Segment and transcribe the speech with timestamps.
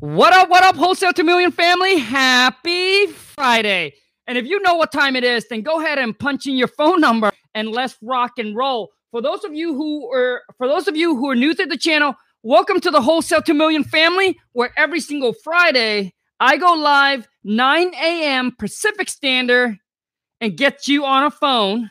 [0.00, 1.98] What up, what up, Wholesale to Million family?
[1.98, 3.92] Happy Friday.
[4.26, 6.68] And if you know what time it is, then go ahead and punch in your
[6.68, 8.92] phone number and let's rock and roll.
[9.10, 11.76] For those of you who are for those of you who are new to the
[11.76, 17.28] channel, welcome to the Wholesale to Million family, where every single Friday I go live
[17.44, 18.52] 9 a.m.
[18.58, 19.76] Pacific Standard
[20.40, 21.90] and get you on a phone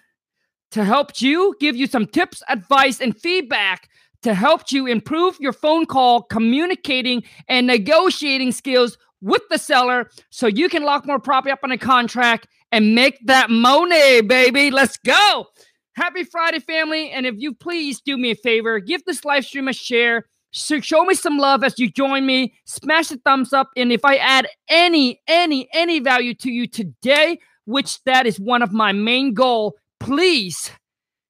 [0.72, 3.88] to help you give you some tips, advice, and feedback
[4.24, 10.48] to help you improve your phone call communicating and negotiating skills with the seller so
[10.48, 14.72] you can lock more property up on a contract and make that money, baby.
[14.72, 15.48] Let's go.
[15.96, 17.10] Happy Friday, family.
[17.12, 20.26] And if you please do me a favor, give this live stream a share.
[20.52, 22.54] So show me some love as you join me.
[22.66, 23.70] Smash the thumbs up.
[23.76, 28.62] And if I add any, any, any value to you today, which that is one
[28.62, 30.72] of my main goal, please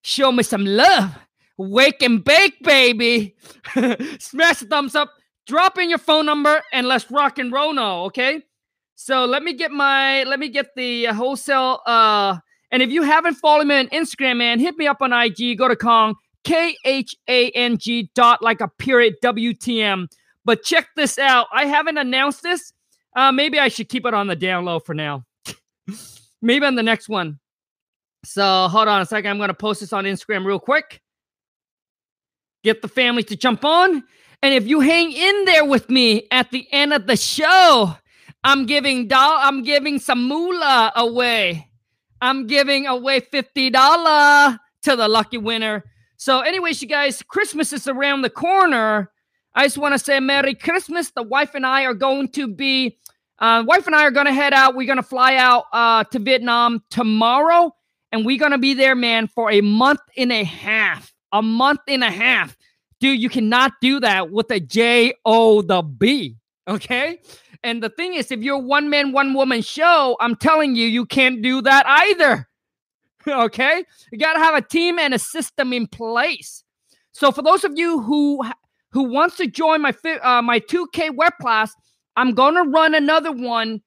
[0.03, 1.17] show me some love.
[1.59, 3.35] Wake and bake, baby.
[4.19, 5.11] Smash the thumbs up.
[5.45, 8.41] Drop in your phone number and let's rock and roll now, okay?
[8.95, 12.37] So let me get my let me get the uh, wholesale uh
[12.71, 15.57] and if you haven't followed me on Instagram, man, hit me up on IG.
[15.57, 20.07] Go to Khang K H A N G dot like a period WTM.
[20.45, 21.47] But check this out.
[21.51, 22.71] I haven't announced this.
[23.17, 25.25] Uh, maybe I should keep it on the down low for now.
[26.41, 27.37] maybe on the next one.
[28.23, 29.31] So hold on a second.
[29.31, 31.01] I'm to post this on Instagram real quick.
[32.63, 34.03] Get the family to jump on.
[34.41, 37.95] And if you hang in there with me at the end of the show,
[38.43, 39.37] I'm giving doll.
[39.39, 41.69] I'm giving some moolah away.
[42.21, 45.83] I'm giving away fifty dollar to the lucky winner.
[46.17, 49.11] So, anyways, you guys, Christmas is around the corner.
[49.55, 51.11] I just want to say Merry Christmas.
[51.11, 52.97] The wife and I are going to be.
[53.39, 54.75] Uh, wife and I are going to head out.
[54.75, 57.73] We're going to fly out uh, to Vietnam tomorrow,
[58.11, 61.13] and we're going to be there, man, for a month and a half.
[61.31, 62.57] A month and a half,
[62.99, 63.21] dude.
[63.21, 66.37] You cannot do that with a J O the B.
[66.67, 67.19] Okay.
[67.63, 71.05] And the thing is, if you're one man, one woman show, I'm telling you, you
[71.05, 72.47] can't do that either.
[73.27, 73.83] okay?
[74.11, 76.63] You got to have a team and a system in place.
[77.11, 78.43] So for those of you who
[78.91, 81.73] who wants to join my uh, my 2K web class,
[82.15, 83.81] I'm going to run another one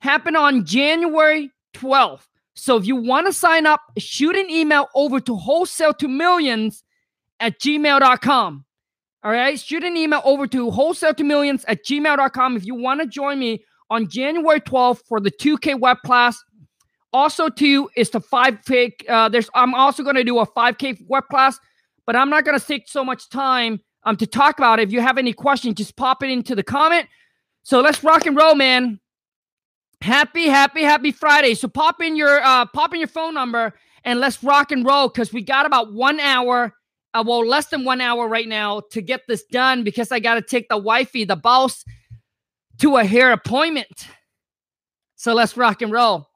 [0.00, 2.26] happen on January 12th.
[2.54, 6.82] So if you want to sign up, shoot an email over to wholesale to millions
[7.40, 8.64] at gmail.com.
[9.24, 9.58] All right.
[9.58, 13.38] Shoot an email over to wholesale to millions at gmail.com if you want to join
[13.38, 16.42] me on January 12th for the 2K web class.
[17.12, 18.92] Also, too, is the 5K.
[19.08, 21.58] Uh, there's I'm also going to do a 5K web class,
[22.06, 24.88] but I'm not going to take so much time um to talk about it.
[24.88, 27.08] If you have any questions, just pop it into the comment.
[27.62, 29.00] So let's rock and roll, man.
[30.00, 31.54] Happy, happy, happy Friday.
[31.54, 35.08] So pop in your uh pop in your phone number and let's rock and roll
[35.08, 36.74] because we got about one hour
[37.14, 40.34] uh, well, less than one hour right now to get this done because I got
[40.34, 41.84] to take the wifey, the boss,
[42.78, 44.06] to a hair appointment.
[45.16, 46.28] So let's rock and roll.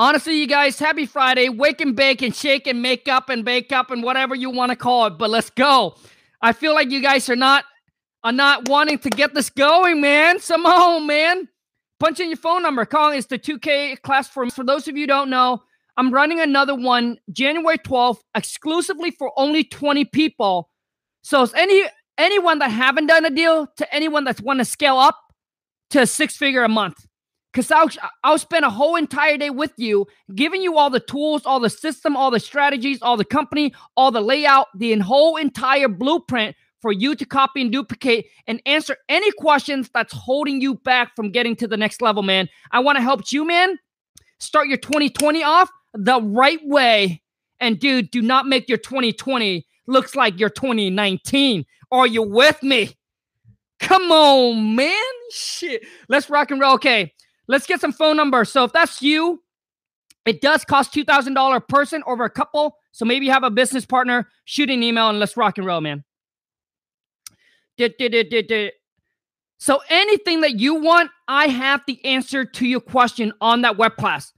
[0.00, 1.48] Honestly, you guys, happy Friday.
[1.48, 4.70] Wake and bake and shake and make up and bake up and whatever you want
[4.70, 5.18] to call it.
[5.18, 5.96] But let's go.
[6.40, 7.64] I feel like you guys are not
[8.24, 10.38] are not wanting to get this going, man.
[10.40, 11.48] Some home, man.
[11.98, 12.84] Punch in your phone number.
[12.84, 15.62] Calling is the 2K class for for those of you don't know.
[15.98, 20.70] I'm running another one January 12th exclusively for only 20 people.
[21.22, 21.82] So is any
[22.16, 25.18] anyone that haven't done a deal to anyone that's want to scale up
[25.90, 27.04] to six figure a month.
[27.52, 27.88] Cause I'll
[28.22, 31.70] I'll spend a whole entire day with you, giving you all the tools, all the
[31.70, 36.92] system, all the strategies, all the company, all the layout, the whole entire blueprint for
[36.92, 41.56] you to copy and duplicate and answer any questions that's holding you back from getting
[41.56, 42.48] to the next level, man.
[42.70, 43.80] I want to help you, man.
[44.38, 47.22] Start your 2020 off the right way.
[47.60, 51.64] And dude, do not make your 2020 looks like your 2019.
[51.90, 52.94] Are you with me?
[53.80, 54.94] Come on, man.
[55.30, 55.82] Shit.
[56.08, 56.74] Let's rock and roll.
[56.74, 57.12] Okay.
[57.48, 58.50] Let's get some phone numbers.
[58.50, 59.42] So if that's you,
[60.26, 62.76] it does cost $2,000 a person over a couple.
[62.92, 65.80] So maybe you have a business partner, shoot an email and let's rock and roll,
[65.80, 66.04] man.
[69.58, 73.96] So anything that you want, I have the answer to your question on that web
[73.96, 74.32] class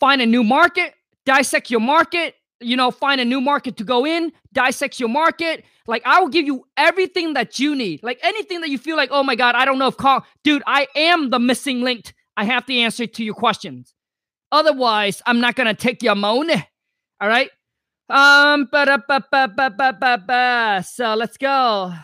[0.00, 0.94] find a new market,
[1.26, 5.64] dissect your market, you know, find a new market to go in, dissect your market.
[5.86, 8.02] Like I will give you everything that you need.
[8.02, 10.62] Like anything that you feel like, oh my God, I don't know if call, dude,
[10.66, 12.14] I am the missing link.
[12.36, 13.94] I have the answer to your questions.
[14.52, 16.66] Otherwise, I'm not gonna take your money.
[17.20, 17.50] All right.
[18.08, 18.84] Um, so
[21.14, 21.94] let's go.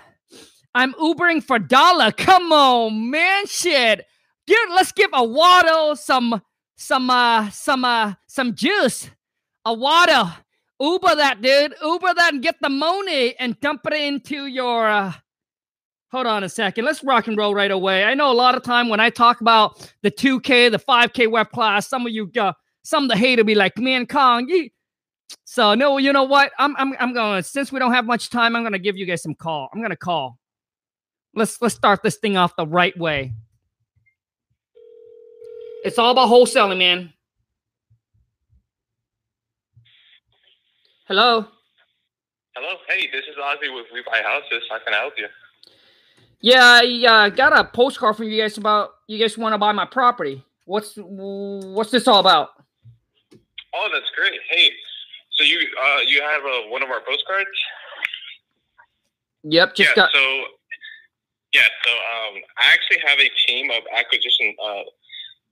[0.75, 2.13] I'm Ubering for dollar.
[2.13, 3.47] Come on, man.
[3.47, 4.05] Shit.
[4.47, 6.41] Dude, let's give a waddle some
[6.77, 9.11] some uh some uh some juice,
[9.65, 10.35] a water.
[10.79, 11.75] Uber that dude.
[11.83, 15.13] Uber that and get the money and dump it into your uh
[16.11, 16.85] hold on a second.
[16.85, 18.05] Let's rock and roll right away.
[18.05, 21.51] I know a lot of time when I talk about the 2K, the 5K web
[21.51, 22.53] class, some of you, uh,
[22.85, 24.71] some of the hate will be like, man, Khang.
[25.45, 26.53] So no, you know what?
[26.59, 27.43] I'm I'm I'm going.
[27.43, 29.69] Since we don't have much time, I'm gonna give you guys some call.
[29.75, 30.39] I'm gonna call.
[31.35, 33.33] Let's let's start this thing off the right way.
[35.87, 37.13] It's all about wholesaling, man.
[41.07, 41.47] Hello.
[42.57, 42.75] Hello.
[42.89, 44.65] Hey, this is Ozzy with We Buy Houses.
[44.69, 45.29] How can I help you?
[46.41, 49.71] Yeah, I uh, got a postcard from you guys about you guys want to buy
[49.71, 50.45] my property.
[50.65, 52.49] What's what's this all about?
[53.73, 54.41] Oh, that's great.
[54.51, 54.73] Hey,
[55.35, 57.49] so you uh, you have uh, one of our postcards?
[59.45, 59.77] Yep.
[59.77, 59.95] Just yeah.
[59.95, 60.11] got.
[60.13, 60.43] So
[61.55, 61.69] yeah.
[61.85, 64.83] So um, I actually have a team of acquisition uh,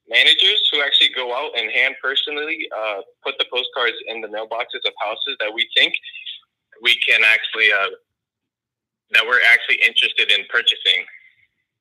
[0.08, 4.84] managers who actually go out and hand personally uh, put the postcards in the mailboxes
[4.84, 5.94] of houses that we think
[6.82, 7.90] we can actually uh,
[9.12, 11.04] that we're actually interested in purchasing.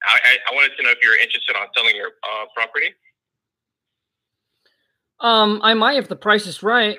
[0.08, 2.88] I, I, I, wanted to know if you're interested on selling your uh, property.
[5.22, 6.98] Um, I might if the price is right.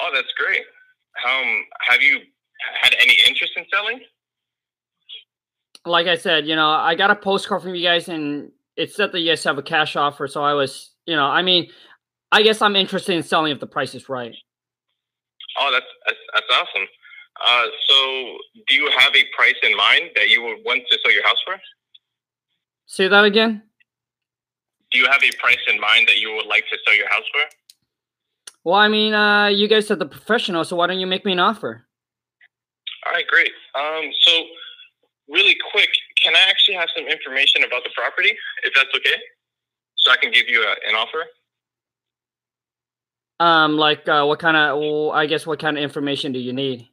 [0.00, 0.62] Oh, that's great.
[1.26, 2.20] Um, have you
[2.82, 4.00] had any interest in selling?
[5.86, 9.12] Like I said, you know, I got a postcard from you guys, and it said
[9.12, 10.28] that you guys have a cash offer.
[10.28, 11.70] So I was, you know, I mean,
[12.32, 14.34] I guess I'm interested in selling if the price is right.
[15.58, 16.86] Oh, that's that's, that's awesome.
[17.44, 21.12] Uh, so, do you have a price in mind that you would want to sell
[21.12, 21.56] your house for?
[22.86, 23.62] Say that again.
[24.90, 27.24] Do you have a price in mind that you would like to sell your house
[27.32, 27.42] for?
[28.64, 31.32] Well, I mean, uh, you guys are the professional, so why don't you make me
[31.32, 31.86] an offer?
[33.04, 33.52] All right, great.
[33.74, 34.42] Um, so,
[35.28, 35.90] really quick,
[36.22, 38.32] can I actually have some information about the property,
[38.64, 39.20] if that's okay?
[39.96, 41.24] So I can give you a, an offer.
[43.38, 44.78] Um, like uh, what kind of?
[44.78, 46.88] Well, I guess what kind of information do you need?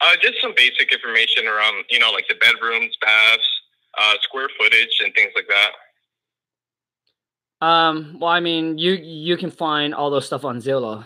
[0.00, 3.48] Uh, just some basic information around, you know, like the bedrooms, baths,
[3.98, 5.72] uh, square footage, and things like that.
[7.66, 11.04] Um, well, I mean, you you can find all those stuff on Zillow.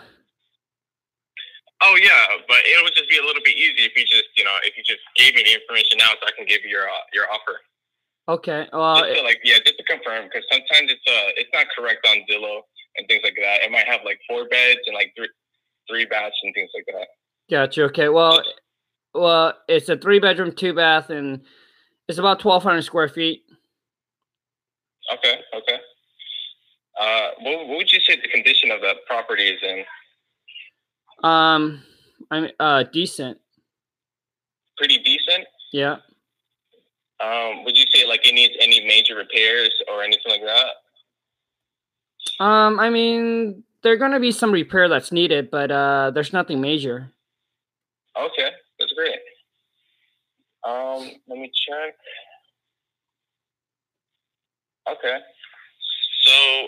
[1.85, 4.43] Oh yeah, but it would just be a little bit easy if you just, you
[4.43, 6.87] know, if you just gave me the information now, so I can give you your
[6.87, 7.59] uh, your offer.
[8.29, 8.67] Okay.
[8.71, 12.07] Well, just to, like yeah, just to confirm, because sometimes it's uh it's not correct
[12.07, 12.61] on Zillow
[12.95, 13.63] and things like that.
[13.63, 15.27] It might have like four beds and like three
[15.89, 17.07] three baths and things like that.
[17.51, 17.83] Gotcha.
[17.91, 18.07] Okay.
[18.07, 18.41] Well,
[19.13, 21.41] well, it's a three bedroom, two bath, and
[22.07, 23.43] it's about twelve hundred square feet.
[25.13, 25.35] Okay.
[25.53, 25.79] Okay.
[26.97, 29.83] Uh, what, what would you say the condition of the property is in?
[31.23, 31.81] Um,
[32.29, 33.39] I'm uh decent.
[34.77, 35.45] Pretty decent.
[35.71, 35.97] Yeah.
[37.23, 42.43] Um, would you say like it needs any major repairs or anything like that?
[42.43, 47.11] Um, I mean, there's gonna be some repair that's needed, but uh, there's nothing major.
[48.17, 48.49] Okay,
[48.79, 49.19] that's great.
[50.67, 51.95] Um, let me check.
[54.89, 55.17] Okay,
[56.23, 56.67] so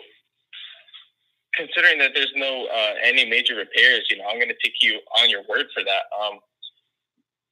[1.57, 5.29] considering that there's no uh, any major repairs, you know, I'm gonna take you on
[5.29, 6.03] your word for that.
[6.19, 6.39] Um,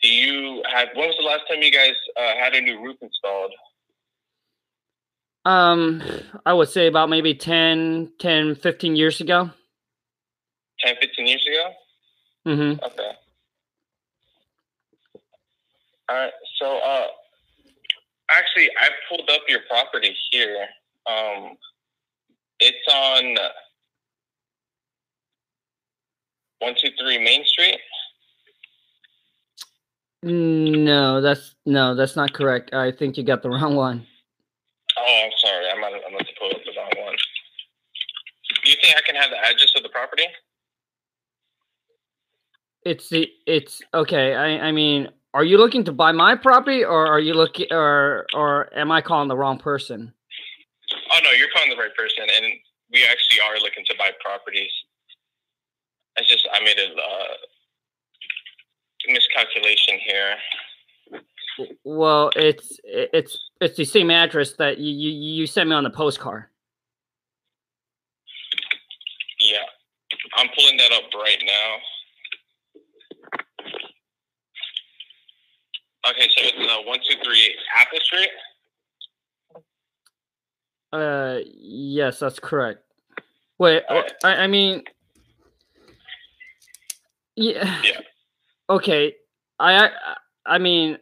[0.01, 0.89] do you have?
[0.95, 3.51] When was the last time you guys uh, had a new roof installed?
[5.45, 6.01] Um,
[6.45, 9.50] I would say about maybe 10, 10, 15 years ago.
[10.85, 11.73] 10, 15 years ago?
[12.53, 12.85] Mm-hmm.
[12.85, 13.11] Okay.
[16.10, 16.31] All right.
[16.62, 17.07] So, uh,
[18.29, 20.65] actually, I pulled up your property here.
[21.10, 21.57] Um,
[22.60, 23.38] it's on
[26.63, 27.79] one two three Main Street.
[30.24, 32.74] No, that's no, that's not correct.
[32.74, 34.08] I think you got the wrong one.
[34.98, 35.65] Oh, I'm sorry.
[35.70, 37.15] I might, I must have pulled up the wrong one.
[38.63, 40.24] Do you think I can have the address of the property?
[42.86, 44.36] It's the it's okay.
[44.36, 48.25] I I mean, are you looking to buy my property, or are you looking, or
[48.34, 50.13] or am I calling the wrong person?
[51.12, 52.46] Oh no, you're calling the right person, and
[52.91, 54.72] we actually are looking to buy properties.
[56.17, 57.38] It's just I made a uh,
[59.08, 60.36] miscalculation here.
[61.84, 65.89] Well, it's it's it's the same address that you you, you sent me on the
[65.89, 66.46] postcard.
[69.39, 69.58] Yeah,
[70.36, 71.77] I'm pulling that up right now.
[76.10, 78.29] Okay, so it's uh, one two three Apple Street.
[80.91, 82.84] Uh, yes, that's correct.
[83.58, 84.12] Wait, right.
[84.24, 84.84] I, I mean,
[87.35, 87.81] yeah.
[87.83, 87.99] Yeah.
[88.69, 89.13] Okay,
[89.59, 89.89] I, I
[90.45, 90.97] I mean,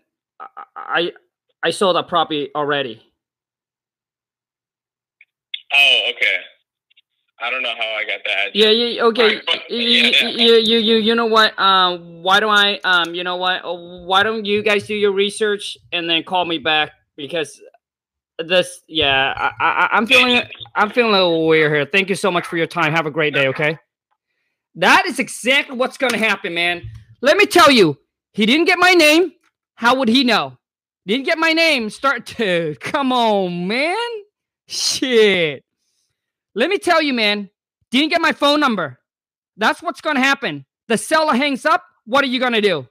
[0.75, 1.11] I
[1.63, 3.01] I saw that property already.
[5.73, 6.38] Oh, okay.
[7.43, 8.55] I don't know how I got that.
[8.55, 9.35] Yeah, yeah, okay.
[9.35, 11.57] Right, but, you, yeah, you, you, you, you know what?
[11.57, 12.77] Um, why don't I?
[12.83, 13.61] Um, you know what?
[13.63, 17.59] Why don't you guys do your research and then call me back because
[18.38, 20.43] this, yeah, I, I, I'm feeling,
[20.75, 21.85] I'm feeling a little weird here.
[21.85, 22.93] Thank you so much for your time.
[22.93, 23.47] Have a great day.
[23.47, 23.77] Okay.
[24.75, 26.84] That is exactly what's going to happen, man.
[27.22, 27.98] Let me tell you,
[28.34, 29.34] he didn't get my name.
[29.75, 30.58] How would he know?
[31.06, 31.90] Didn't get my name.
[31.90, 33.98] Start to come on, man.
[34.68, 35.63] Shit.
[36.56, 37.50] Let me tell you, man,
[37.92, 39.00] didn't get my phone number.
[39.58, 40.66] That's what's going to happen.
[40.88, 41.84] The seller hangs up.
[42.06, 42.88] What are you going to do?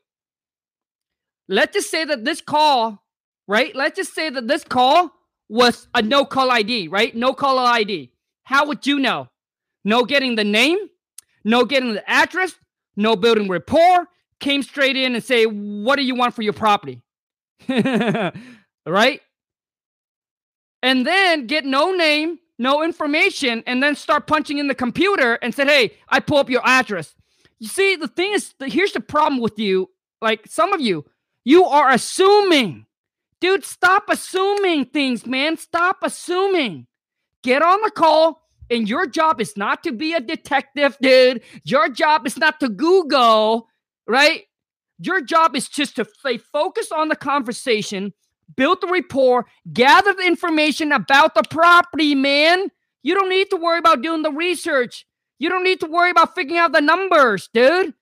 [1.48, 3.02] Let's just say that this call,
[3.48, 3.74] right?
[3.74, 5.10] Let's just say that this call
[5.48, 7.14] was a no call ID, right?
[7.14, 8.12] No call ID.
[8.44, 9.28] How would you know?
[9.84, 10.78] No getting the name,
[11.44, 12.54] no getting the address,
[12.96, 14.08] no building rapport,
[14.40, 17.02] came straight in and say, What do you want for your property?
[18.86, 19.20] right?
[20.82, 25.54] And then get no name, no information, and then start punching in the computer and
[25.54, 27.14] said, Hey, I pull up your address.
[27.58, 29.90] You see, the thing is, here's the problem with you.
[30.22, 31.04] Like some of you,
[31.44, 32.86] you are assuming.
[33.40, 35.56] Dude, stop assuming things, man.
[35.56, 36.86] Stop assuming.
[37.42, 38.39] Get on the call,
[38.70, 41.42] and your job is not to be a detective, dude.
[41.64, 43.68] Your job is not to Google,
[44.06, 44.44] right?
[44.98, 48.12] Your job is just to stay focused on the conversation
[48.56, 52.68] build the rapport, gather the information about the property, man.
[53.02, 55.06] You don't need to worry about doing the research.
[55.38, 57.94] You don't need to worry about figuring out the numbers, dude.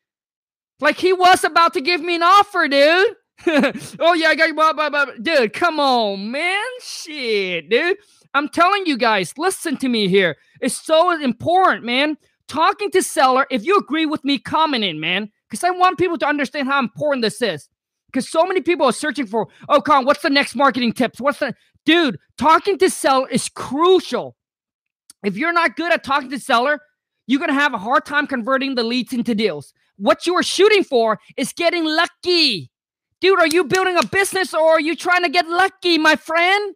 [0.81, 3.15] Like he was about to give me an offer, dude.
[4.01, 5.53] oh yeah, I got you, dude.
[5.53, 6.65] Come on, man.
[6.81, 7.99] Shit, dude.
[8.35, 10.37] I'm telling you guys, listen to me here.
[10.61, 12.17] It's so important, man.
[12.47, 13.47] Talking to seller.
[13.51, 16.79] If you agree with me, comment in, man, because I want people to understand how
[16.79, 17.69] important this is
[18.07, 21.21] because so many people are searching for, oh, Khang, what's the next marketing tips?
[21.21, 21.55] What's the
[21.85, 22.19] dude?
[22.37, 24.37] Talking to seller is crucial.
[25.25, 26.81] If you're not good at talking to seller,
[27.27, 29.75] you're gonna have a hard time converting the leads into deals.
[29.97, 32.71] What you are shooting for is getting lucky.
[33.21, 36.75] Dude, are you building a business or are you trying to get lucky, my friend?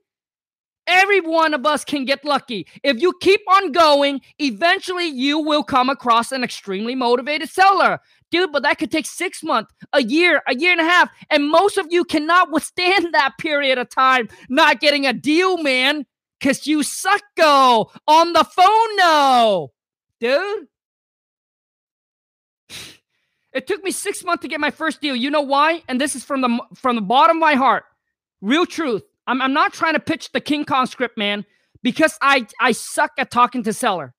[0.86, 2.66] Every one of us can get lucky.
[2.82, 8.00] If you keep on going, eventually you will come across an extremely motivated seller
[8.32, 11.10] dude, but that could take six months, a year, a year and a half.
[11.30, 16.04] And most of you cannot withstand that period of time not getting a deal, man,
[16.40, 19.72] because you sucko on the phone, no,
[20.18, 20.66] dude.
[23.54, 25.14] It took me six months to get my first deal.
[25.14, 25.82] You know why?
[25.86, 27.84] And this is from the from the bottom of my heart.
[28.40, 29.02] Real truth.
[29.26, 31.44] I'm, I'm not trying to pitch the King Kong script, man,
[31.82, 34.14] because I I suck at talking to seller.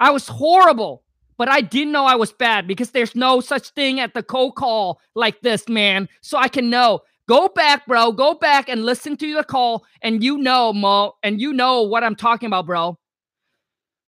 [0.00, 1.02] I was horrible
[1.38, 4.56] but I didn't know I was bad because there's no such thing at the cold
[4.56, 6.08] call like this, man.
[6.20, 7.00] So I can know.
[7.28, 8.10] Go back, bro.
[8.10, 12.02] Go back and listen to the call, and you know, Mo, and you know what
[12.02, 12.98] I'm talking about, bro.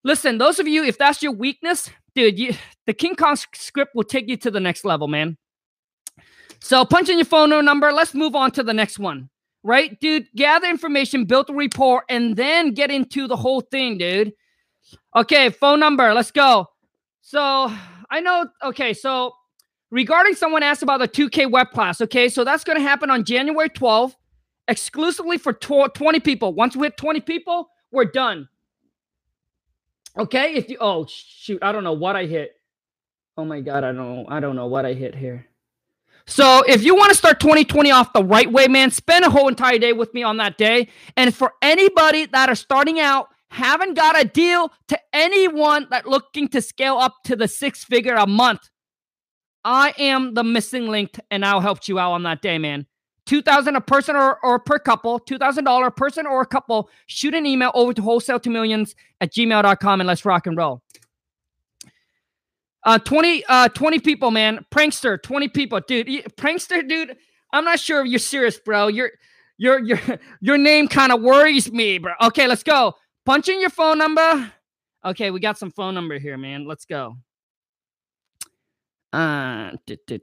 [0.02, 2.54] Listen, those of you, if that's your weakness, dude, you,
[2.86, 5.36] the King Kong script will take you to the next level, man.
[6.60, 7.92] So punch in your phone number.
[7.92, 9.28] Let's move on to the next one,
[9.62, 10.26] right, dude?
[10.36, 14.32] Gather information, build a report, and then get into the whole thing, dude.
[15.14, 16.12] Okay, phone number.
[16.14, 16.66] Let's go.
[17.20, 17.72] So
[18.10, 18.46] I know.
[18.62, 19.32] Okay, so
[19.90, 22.00] regarding someone asked about the 2K web class.
[22.00, 24.14] Okay, so that's going to happen on January 12th,
[24.68, 26.54] exclusively for 20 people.
[26.54, 28.48] Once we hit 20 people, we're done.
[30.18, 32.52] Okay, if you oh shoot, I don't know what I hit.
[33.36, 35.46] Oh my god, I don't I don't know what I hit here.
[36.30, 39.48] So if you want to start 2020 off the right way, man, spend a whole
[39.48, 40.88] entire day with me on that day.
[41.16, 46.46] And for anybody that are starting out haven't got a deal to anyone that looking
[46.48, 48.70] to scale up to the six figure a month.
[49.64, 52.86] I am the missing link and I'll help you out on that day, man.
[53.26, 56.88] 2000 a person or, or per couple, $2,000 a person or a couple.
[57.06, 60.80] Shoot an email over to wholesale to millions at gmail.com and let's rock and roll.
[62.82, 64.64] Uh, 20, uh, 20 people, man.
[64.70, 65.80] Prankster, 20 people.
[65.86, 66.06] Dude,
[66.36, 67.16] prankster, dude.
[67.52, 68.88] I'm not sure if you're serious, bro.
[68.88, 69.10] Your
[69.58, 69.98] your your
[70.40, 72.12] your name kind of worries me, bro.
[72.22, 72.94] Okay, let's go.
[73.26, 74.50] Punch in your phone number.
[75.04, 76.66] Okay, we got some phone number here, man.
[76.66, 77.16] Let's go.
[79.12, 80.22] Uh, dude,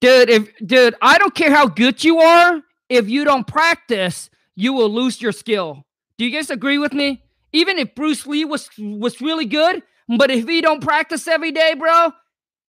[0.00, 2.60] if dude, I don't care how good you are.
[2.88, 5.84] If you don't practice, you will lose your skill.
[6.18, 7.22] Do you guys agree with me?
[7.52, 11.74] Even if Bruce Lee was was really good, but if he don't practice every day,
[11.74, 12.12] bro,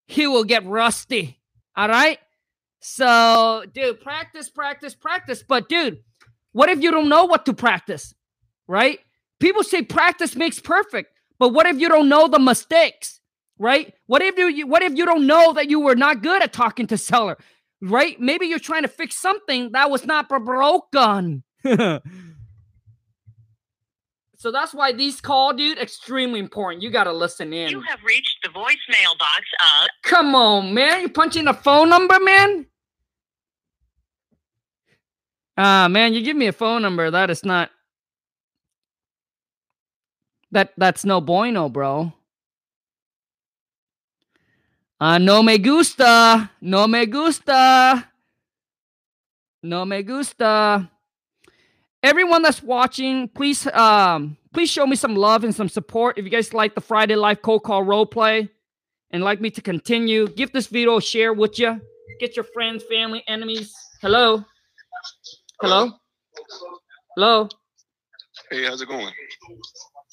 [0.07, 1.41] he will get rusty.
[1.77, 2.19] All right.
[2.81, 5.43] So, dude, practice, practice, practice.
[5.43, 6.03] But, dude,
[6.53, 8.15] what if you don't know what to practice?
[8.67, 9.01] Right?
[9.39, 13.21] People say practice makes perfect, but what if you don't know the mistakes?
[13.59, 13.95] Right?
[14.07, 16.87] What if you what if you don't know that you were not good at talking
[16.89, 17.37] to seller?
[17.83, 18.19] Right?
[18.21, 21.43] Maybe you're trying to fix something that was not broken.
[24.41, 26.83] So that's why these call, dude, extremely important.
[26.83, 27.69] You gotta listen in.
[27.69, 29.45] You have reached the voicemail box
[29.83, 29.89] of.
[30.03, 31.03] Come on, man.
[31.03, 32.65] You punching a phone number, man?
[35.59, 37.11] Ah, man, you give me a phone number.
[37.11, 37.69] That is not.
[40.53, 42.11] That that's no bueno, bro.
[44.99, 46.51] Uh, no me gusta.
[46.63, 48.09] No me gusta.
[49.63, 50.91] No me gusta.
[52.03, 56.17] Everyone that's watching, please um please show me some love and some support.
[56.19, 58.49] If you guys like the Friday Live Cold Call role play
[59.11, 61.81] and like me to continue, give this video a share with you.
[62.19, 63.75] Get your friends, family, enemies.
[64.01, 64.45] Hello.
[65.61, 65.93] Hello.
[67.17, 67.49] Hello.
[68.51, 69.13] Hey, how's it going?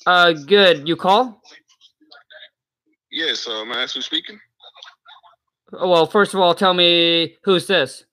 [0.05, 0.87] Uh good.
[0.87, 1.41] You call?
[3.11, 4.37] Yes, uh, may I who's speaking?
[5.71, 8.05] Well, first of all, tell me who's this?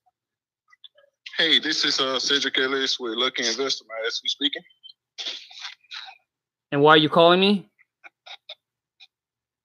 [1.36, 3.84] Hey, this is uh, Cedric Ellis with Lucky Investor.
[3.88, 4.62] May I ask speaking?
[6.70, 7.68] And why are you calling me?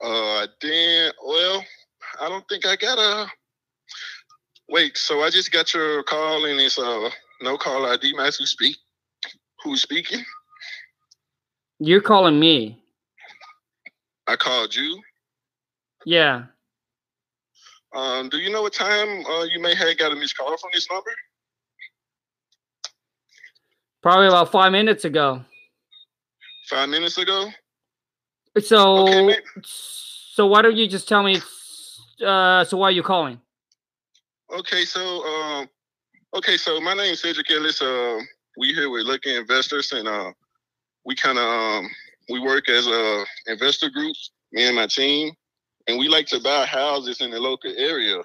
[0.04, 1.64] Uh, then, well,
[2.20, 3.28] I don't think I got a.
[4.68, 7.10] Wait, so I just got your call and it's uh
[7.42, 8.14] no call ID.
[8.16, 8.76] May I ask speak?
[9.64, 10.26] Who's speaking?
[11.80, 12.82] You're calling me.
[14.26, 15.00] I called you.
[16.04, 16.46] Yeah.
[17.96, 20.72] Um, do you know what time uh, you may have got a missed call from
[20.74, 21.12] this number?
[24.02, 25.44] Probably about five minutes ago.
[26.70, 27.50] Five minutes ago.
[28.62, 31.42] So, Okay, so why don't you just tell me?
[32.26, 33.40] Uh, so why are you calling?
[34.58, 35.70] Okay, so um,
[36.36, 37.82] okay, so my name is Cedric Ellis.
[37.82, 38.20] Uh,
[38.58, 40.32] we here with Lucky Investors, and uh,
[41.06, 41.90] we kind of um,
[42.30, 44.16] we work as a investor group,
[44.52, 45.32] me and my team,
[45.88, 48.22] and we like to buy houses in the local area.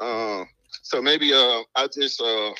[0.00, 0.46] Um,
[0.82, 2.52] so maybe uh, I just uh,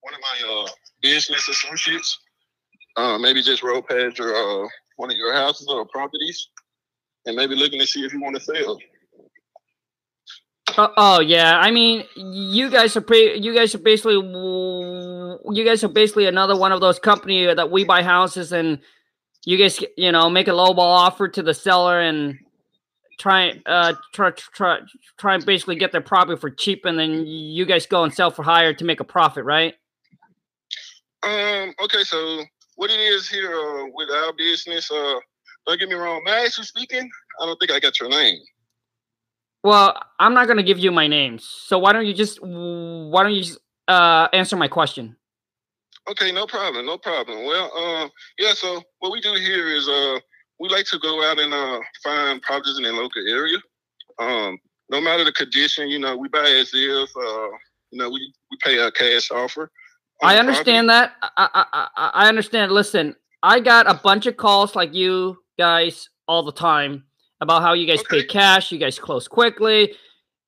[0.00, 0.68] one of my uh,
[1.06, 2.18] business associates,
[2.96, 6.48] uh, maybe just road past your uh, one of your houses or properties,
[7.26, 8.78] and maybe looking to see if you want to sell.
[10.76, 13.40] Uh, oh yeah, I mean, you guys are pretty.
[13.40, 17.84] You guys are basically, you guys are basically another one of those company that we
[17.84, 18.78] buy houses and
[19.46, 22.36] you guys, you know, make a lowball offer to the seller and
[23.18, 24.80] try, uh, try, try,
[25.18, 28.30] try and basically get their property for cheap, and then you guys go and sell
[28.30, 29.74] for higher to make a profit, right?
[31.26, 31.74] Um.
[31.82, 32.04] Okay.
[32.04, 32.44] So
[32.76, 34.90] what it is here uh, with our business?
[34.90, 35.18] Uh,
[35.66, 36.22] don't get me wrong.
[36.24, 37.10] May I ask who's speaking?
[37.40, 38.38] I don't think I got your name.
[39.64, 43.32] Well, I'm not gonna give you my name, so why don't you just, why don't
[43.34, 43.58] you just,
[43.88, 45.16] uh, answer my question?
[46.08, 46.30] Okay.
[46.30, 46.86] No problem.
[46.86, 47.44] No problem.
[47.44, 47.72] Well.
[47.76, 48.08] Uh.
[48.38, 48.52] Yeah.
[48.54, 50.20] So what we do here is uh
[50.60, 53.58] we like to go out and uh find properties in the local area.
[54.20, 54.58] Um.
[54.88, 57.10] No matter the condition, you know, we buy as is.
[57.16, 57.48] Uh.
[57.90, 59.70] You know, we we pay a cash offer.
[60.22, 61.12] I understand that.
[61.22, 61.64] I, I,
[61.96, 62.72] I, I understand.
[62.72, 67.04] Listen, I got a bunch of calls like you guys all the time
[67.40, 69.94] about how you guys pay cash, you guys close quickly,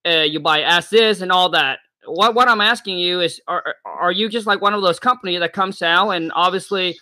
[0.07, 1.79] uh, you buy as is, and all that.
[2.07, 4.99] What what I'm asking you is, are are- are you just like one of those
[4.99, 6.99] companies that comes out and obviously,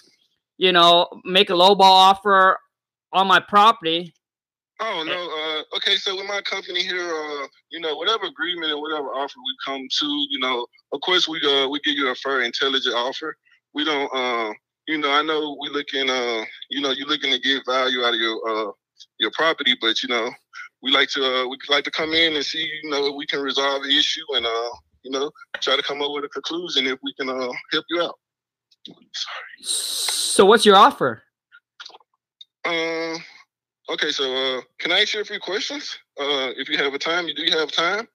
[0.58, 2.58] you know, make a lowball offer
[3.12, 4.12] on my property?
[4.80, 5.45] Oh no, uh,
[5.76, 5.96] okay.
[5.96, 9.86] So with my company here, uh, you know, whatever agreement or whatever offer we come
[9.98, 13.36] to, you know, of course we uh we give you a fair, intelligent offer.
[13.74, 14.52] We don't, uh,
[14.88, 18.14] you know, I know we looking, uh, you know, you're looking to get value out
[18.14, 18.72] of your uh
[19.18, 20.30] your property, but you know,
[20.82, 23.26] we like to uh, we like to come in and see, you know, if we
[23.26, 24.70] can resolve the issue and uh,
[25.02, 28.02] you know, try to come up with a conclusion if we can uh help you
[28.02, 28.18] out.
[28.86, 29.62] Sorry.
[29.62, 31.22] So what's your offer?
[32.64, 33.22] Um.
[33.88, 35.96] Okay, so uh, can I ask you a few questions?
[36.18, 38.08] Uh, if you have a time, you do you have time?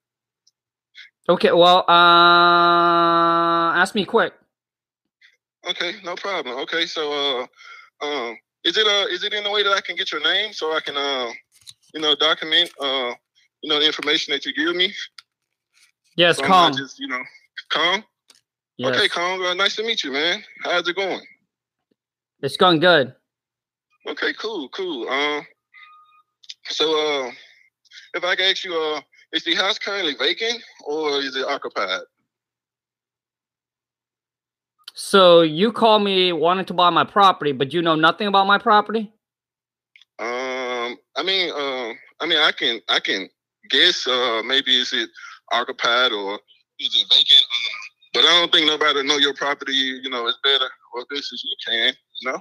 [1.29, 4.33] Okay, well, uh, ask me quick.
[5.69, 6.57] Okay, no problem.
[6.59, 7.11] Okay, so
[8.01, 10.21] uh, um, is it uh, is it in a way that I can get your
[10.21, 11.31] name so I can uh,
[11.93, 13.13] you know, document uh,
[13.61, 14.93] you know, the information that you give me?
[16.17, 17.21] Yes, So not just you know,
[17.69, 18.03] calm.
[18.77, 18.97] Yes.
[18.97, 19.41] Okay, calm.
[19.41, 20.43] Uh, nice to meet you, man.
[20.63, 21.21] How's it going?
[22.41, 23.15] It's going good.
[24.07, 25.07] Okay, cool, cool.
[25.07, 25.45] Um,
[26.71, 27.31] so uh,
[28.13, 29.01] if I can ask you, uh,
[29.33, 32.01] is the house currently vacant or is it occupied?
[34.93, 38.57] So you call me wanting to buy my property, but you know nothing about my
[38.57, 39.11] property?
[40.19, 43.29] Um, I mean, um, I mean, I can, I can
[43.69, 44.05] guess.
[44.05, 45.09] Uh, maybe is it
[45.51, 46.39] occupied or
[46.79, 47.41] is it vacant?
[47.41, 47.71] Um,
[48.13, 49.73] but I don't think nobody know your property.
[49.73, 51.93] You know, it's better or this is you can.
[52.19, 52.39] You know.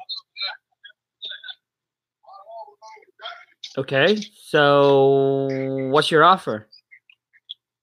[3.78, 4.16] Okay.
[4.46, 5.48] So
[5.90, 6.68] what's your offer?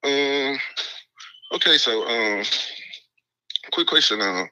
[0.04, 0.58] Um.
[1.54, 2.44] Okay, so um,
[3.72, 4.22] quick question.
[4.22, 4.46] Uh,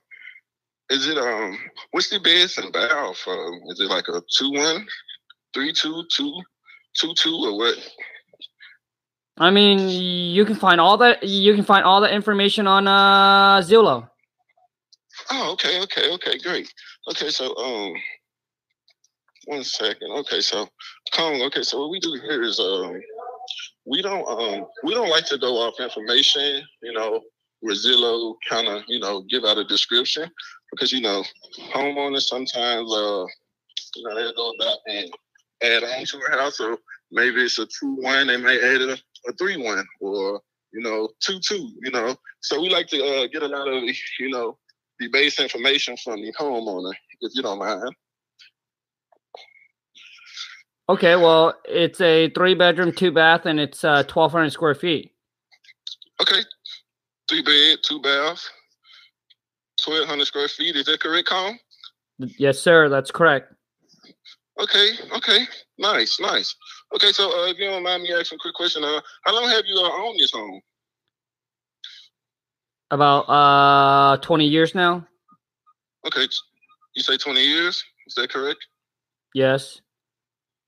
[0.89, 1.57] is it um
[1.91, 3.27] what's the best and bath?
[3.27, 4.87] Um, is it like a two one,
[5.53, 6.41] three two, two,
[6.95, 7.75] two two, or what?
[9.37, 11.23] I mean, you can find all that.
[11.23, 14.09] You can find all the information on uh, Zillow.
[15.31, 16.71] Oh, okay, okay, okay, great.
[17.09, 17.93] Okay, so um,
[19.45, 20.11] one second.
[20.11, 20.67] Okay, so
[21.13, 21.41] Khang.
[21.47, 22.99] Okay, so what we do here is um,
[23.85, 26.63] we don't um, we don't like to go off information.
[26.81, 27.21] You know,
[27.61, 30.29] where Zillow kind of you know give out a description
[30.71, 31.23] because you know
[31.73, 33.25] homeowners sometimes uh,
[33.95, 35.11] you know they go back and
[35.63, 36.77] add on to a house or
[37.11, 38.93] maybe it's a two one they may add a,
[39.27, 40.41] a three one or
[40.73, 43.83] you know two two you know so we like to uh, get a lot of
[44.19, 44.57] you know
[44.99, 47.89] the base information from the homeowner if you don't mind
[50.87, 55.11] Okay, well, it's a three bedroom, two bath, and it's uh, 1,200 square feet.
[56.21, 56.41] okay
[57.27, 58.47] three bed two bath
[59.83, 61.57] 1200 square feet is that correct Khang?
[62.17, 62.87] Yes, sir.
[62.87, 63.53] That's correct.
[64.61, 65.45] Okay, okay,
[65.77, 66.55] nice, nice.
[66.95, 69.49] Okay, so uh, if you don't mind me asking a quick question, uh, how long
[69.49, 70.61] have you uh, owned this home?
[72.91, 75.05] About uh 20 years now.
[76.07, 76.27] Okay,
[76.93, 77.83] you say twenty years.
[78.07, 78.65] Is that correct?
[79.33, 79.81] Yes.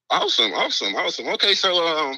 [0.09, 1.27] Awesome, awesome, awesome.
[1.27, 2.15] Okay, so um,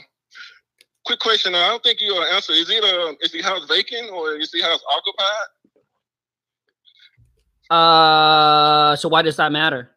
[1.06, 1.56] quick question.
[1.56, 2.54] I don't think you will answer.
[2.54, 5.48] Is it uh, is the house vacant or is the house occupied?
[7.70, 9.92] Uh, so why does that matter?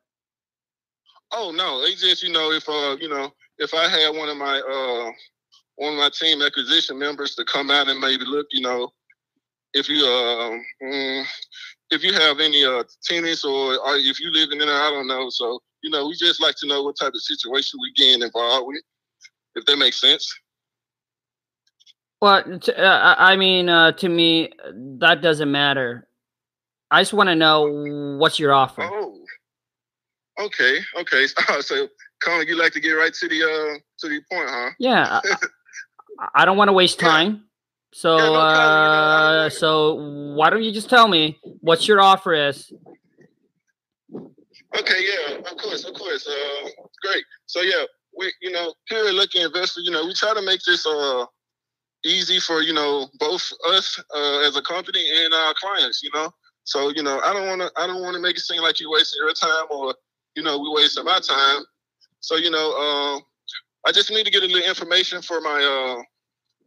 [1.33, 4.37] Oh no, it's just you know if uh you know if I had one of
[4.37, 5.11] my uh
[5.77, 8.91] one of my team acquisition members to come out and maybe look, you know,
[9.73, 11.25] if you uh mm,
[11.91, 15.07] if you have any uh tenants or, or if you living in there, I don't
[15.07, 15.31] know.
[15.31, 18.67] So you know, we just like to know what type of situation we getting involved
[18.69, 18.83] with,
[19.57, 20.33] if that makes sense.
[22.21, 24.53] Well, t- uh, I mean, uh, to me,
[24.99, 26.07] that doesn't matter.
[26.91, 28.83] I just want to know what's your offer.
[28.83, 29.19] Oh,
[30.39, 31.27] okay, okay.
[31.61, 31.89] so,
[32.23, 34.71] Colin, you like to get right to the uh to the point, huh?
[34.79, 35.21] Yeah,
[36.21, 37.09] I, I- don't want to waste Yeah.
[37.09, 37.45] time.
[37.95, 39.03] So, Yeah, no problem, you know,
[39.45, 39.95] uh, so
[40.35, 42.73] why don't you just tell me what your offer is?
[44.79, 46.27] Okay, yeah, of course, of course.
[46.27, 46.69] Uh,
[47.03, 47.25] great.
[47.47, 47.85] So yeah,
[48.19, 51.27] we you know here at Lucky Investor, you know we try to make this uh
[52.05, 56.03] easy for you know both us uh, as a company and our clients.
[56.03, 56.31] You know,
[56.65, 58.81] so you know I don't want to I don't want to make it seem like
[58.81, 59.95] you're wasting your time or
[60.37, 61.65] you know we wasting my time.
[62.21, 63.21] So you know, uh,
[63.89, 65.63] I just need to get a little information for my
[65.99, 66.03] uh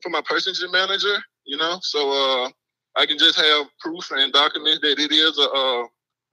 [0.02, 1.18] for my purchasing manager.
[1.46, 2.50] You know, so uh
[2.98, 5.86] I can just have proof and document that it is a a,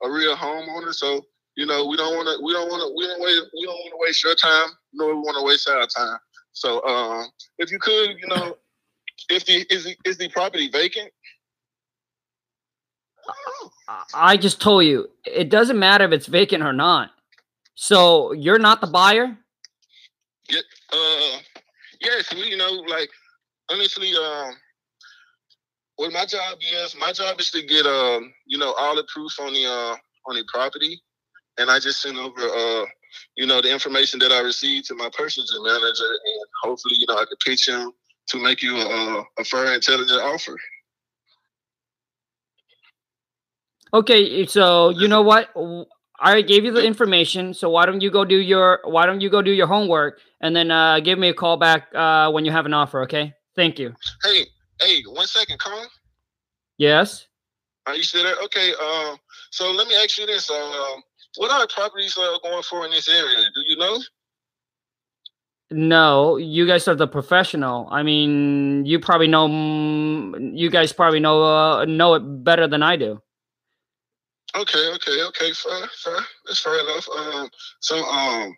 [0.03, 0.93] a real homeowner.
[0.93, 1.21] So
[1.55, 3.75] you know, we don't want to, we don't want to, we don't wait, we don't
[3.75, 6.17] want to waste your time, nor we want to waste our time.
[6.53, 8.57] So, um, if you could, you know,
[9.29, 11.11] if the is the, is the property vacant?
[14.13, 17.11] I- just told you it doesn't matter if it's vacant or not.
[17.75, 19.37] So you're not the buyer.
[20.49, 20.59] Yeah,
[20.91, 21.39] Uh,
[22.01, 23.09] yes, we, you know, like
[23.71, 24.53] honestly, um,
[25.95, 29.39] what my job is, my job is to get, um, you know, all the proof
[29.39, 31.01] on the uh on the property,
[31.57, 32.85] and I just sent over, uh,
[33.35, 37.15] you know, the information that I received to my purchasing manager, and hopefully, you know,
[37.15, 37.91] I could pitch him
[38.27, 40.57] to make you a, a fair, intelligent offer.
[43.93, 45.53] Okay, so you know what?
[46.19, 47.53] I gave you the information.
[47.53, 50.55] So why don't you go do your why don't you go do your homework and
[50.55, 53.03] then uh, give me a call back uh, when you have an offer?
[53.03, 53.33] Okay.
[53.55, 53.93] Thank you.
[54.23, 54.45] Hey,
[54.81, 55.87] hey, one second, Colin.
[56.77, 57.27] Yes.
[57.85, 58.35] Are you still there?
[58.45, 58.71] Okay.
[58.73, 59.17] Um.
[59.51, 60.49] So let me ask you this.
[60.49, 61.03] Um.
[61.37, 63.37] What are properties uh, going for in this area?
[63.55, 63.97] Do you know?
[65.71, 67.87] No, you guys are the professional.
[67.91, 69.47] I mean, you probably know.
[69.47, 73.21] mm, You guys probably know uh, know it better than I do.
[74.55, 74.91] Okay.
[74.95, 75.23] Okay.
[75.23, 75.51] Okay.
[75.53, 75.87] Fair.
[76.03, 76.19] Fair.
[76.45, 77.07] That's fair enough.
[77.17, 77.49] Um.
[77.79, 78.55] So um.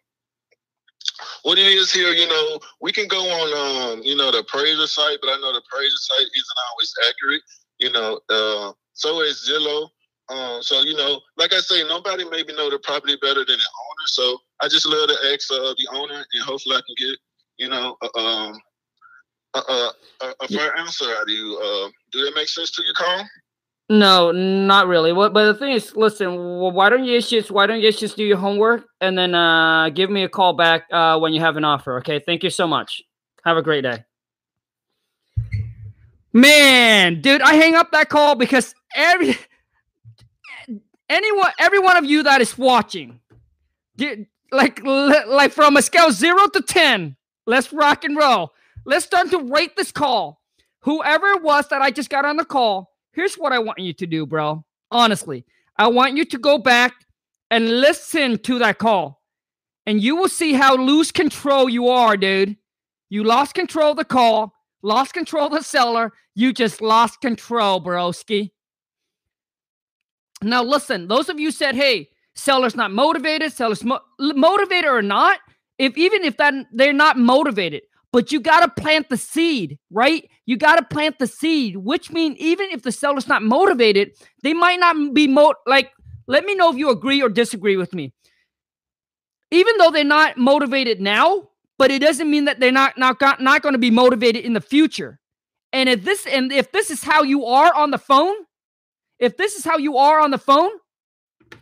[1.43, 4.85] What it is here, you know, we can go on, um, you know, the appraiser
[4.85, 7.41] site, but I know the appraiser site isn't always accurate.
[7.79, 9.89] You know, uh, so is Zillow.
[10.29, 13.53] Um, so you know, like I say, nobody maybe know the property better than the
[13.53, 14.07] owner.
[14.07, 17.17] So I just love to ask uh, the owner, and hopefully I can get,
[17.57, 18.59] you know, a, um,
[19.53, 19.91] a,
[20.41, 21.59] a, fair answer out of you.
[21.63, 23.27] Uh, do that make sense to you, Carl?
[23.87, 25.13] No, not really.
[25.13, 25.31] What?
[25.33, 26.35] But the thing is, listen.
[26.35, 30.09] Why don't you just why don't you just do your homework and then uh, give
[30.09, 31.97] me a call back uh, when you have an offer?
[31.99, 32.19] Okay.
[32.19, 33.03] Thank you so much.
[33.43, 34.03] Have a great day.
[36.33, 39.37] Man, dude, I hang up that call because every
[41.09, 43.19] anyone, every one of you that is watching,
[43.95, 47.15] dude, like like from a scale zero to ten,
[47.45, 48.53] let's rock and roll.
[48.85, 50.41] Let's start to rate this call.
[50.81, 53.93] Whoever it was that I just got on the call, here's what I want you
[53.93, 54.63] to do, bro.
[54.91, 55.45] Honestly,
[55.77, 56.93] I want you to go back
[57.49, 59.21] and listen to that call.
[59.87, 62.57] And you will see how loose control you are, dude.
[63.09, 66.13] You lost control of the call, lost control of the seller.
[66.33, 68.51] You just lost control, broski.
[70.41, 75.39] Now, listen, those of you said, hey, seller's not motivated, seller's mo- motivated or not,
[75.77, 80.29] if even if that they're not motivated, but you got to plant the seed, right?
[80.45, 84.11] You got to plant the seed, which means even if the seller's not motivated,
[84.43, 85.91] they might not be mo like
[86.27, 88.13] let me know if you agree or disagree with me.
[89.51, 93.61] Even though they're not motivated now, but it doesn't mean that they're not not not
[93.61, 95.19] going to be motivated in the future.
[95.73, 98.35] And if this and if this is how you are on the phone,
[99.19, 100.71] if this is how you are on the phone,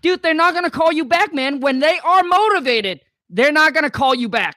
[0.01, 1.59] dude, they're not going to call you back, man.
[1.59, 4.55] When they are motivated, they're not going to call you back.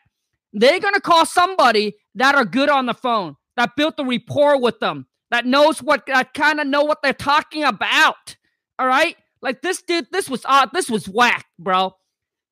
[0.53, 4.61] They're going to call somebody that are good on the phone, that built the rapport
[4.61, 8.37] with them, that knows what that kind of know what they're talking about.
[8.79, 9.17] All right?
[9.43, 10.71] Like this dude, this was odd.
[10.73, 11.95] This was whack, bro.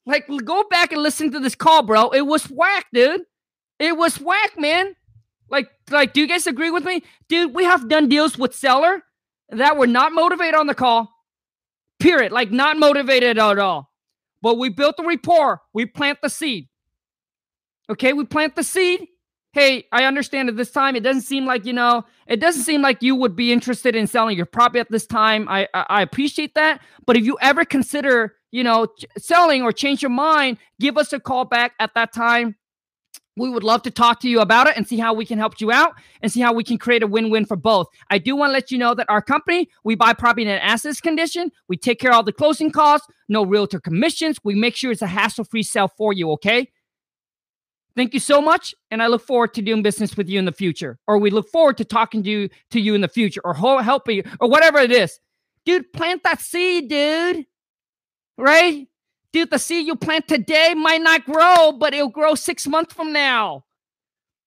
[0.07, 2.11] Like go back and listen to this call, bro.
[2.11, 3.23] It was whack, dude.
[3.79, 4.95] It was whack, man.
[5.51, 7.03] Like, like, do you guys agree with me?
[7.29, 9.03] Dude, we have done deals with seller
[9.51, 11.11] that were not motivated on the call.
[12.01, 12.33] Period.
[12.33, 13.91] Like not motivated at all.
[14.43, 15.63] But we built the rapport.
[15.73, 16.69] We plant the seed.
[17.91, 19.09] Okay, we plant the seed.
[19.53, 22.83] Hey, I understand at this time it doesn't seem like you know it doesn't seem
[22.83, 25.49] like you would be interested in selling your property at this time.
[25.49, 29.71] I I, I appreciate that, but if you ever consider you know ch- selling or
[29.71, 32.57] change your mind, give us a call back at that time.
[33.37, 35.61] We would love to talk to you about it and see how we can help
[35.61, 37.89] you out and see how we can create a win-win for both.
[38.11, 40.61] I do want to let you know that our company, we buy property in an
[40.61, 41.51] assets condition.
[41.69, 44.39] We take care of all the closing costs, no realtor commissions.
[44.45, 46.71] We make sure it's a hassle-free sale for you, okay?
[47.97, 50.53] Thank you so much, and I look forward to doing business with you in the
[50.53, 50.99] future.
[51.07, 54.17] Or we look forward to talking to you to you in the future, or helping
[54.17, 55.19] you, or whatever it is.
[55.65, 57.47] Dude, plant that seed, dude.
[58.37, 58.89] Right?
[59.35, 63.13] Dude, the seed you plant today might not grow, but it'll grow six months from
[63.13, 63.65] now.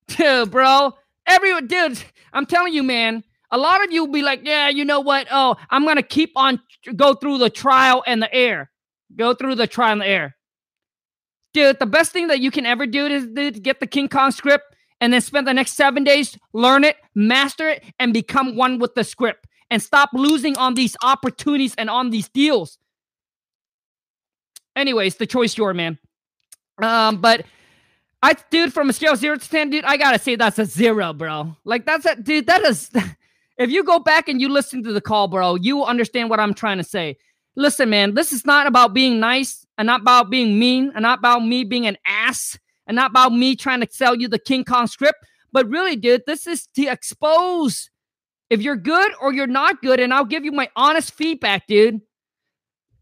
[0.08, 0.94] Dude, bro.
[1.28, 2.02] Everyone, dude,
[2.34, 3.24] I'm telling you, man.
[3.52, 5.28] A lot of you will be like, yeah, you know what?
[5.30, 6.60] Oh, I'm gonna keep on
[6.96, 8.72] go through the trial and the air.
[9.16, 10.38] Go through the trial and the air
[11.58, 14.30] dude, the best thing that you can ever do is dude, get the King Kong
[14.30, 18.78] script and then spend the next seven days, learn it, master it, and become one
[18.78, 19.48] with the script.
[19.72, 22.78] And stop losing on these opportunities and on these deals.
[24.78, 25.98] Anyways, the choice your man.
[26.82, 27.46] Um, but
[28.22, 31.14] I, dude, from a scale zero to ten, dude, I gotta say that's a zero,
[31.14, 31.56] bro.
[31.66, 32.46] Like that's a dude.
[32.46, 32.92] That is,
[33.58, 36.54] if you go back and you listen to the call, bro, you understand what I'm
[36.54, 37.18] trying to say.
[37.56, 41.20] Listen, man, this is not about being nice and not about being mean and not
[41.20, 44.64] about me being an ass and not about me trying to sell you the King
[44.64, 45.18] Kong script.
[45.52, 47.90] But really, dude, this is to expose
[48.52, 50.00] if you're good or you're not good.
[50.00, 52.02] And I'll give you my honest feedback, dude.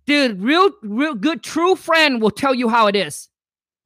[0.06, 3.28] Dude, real, real good, true friend will tell you how it is.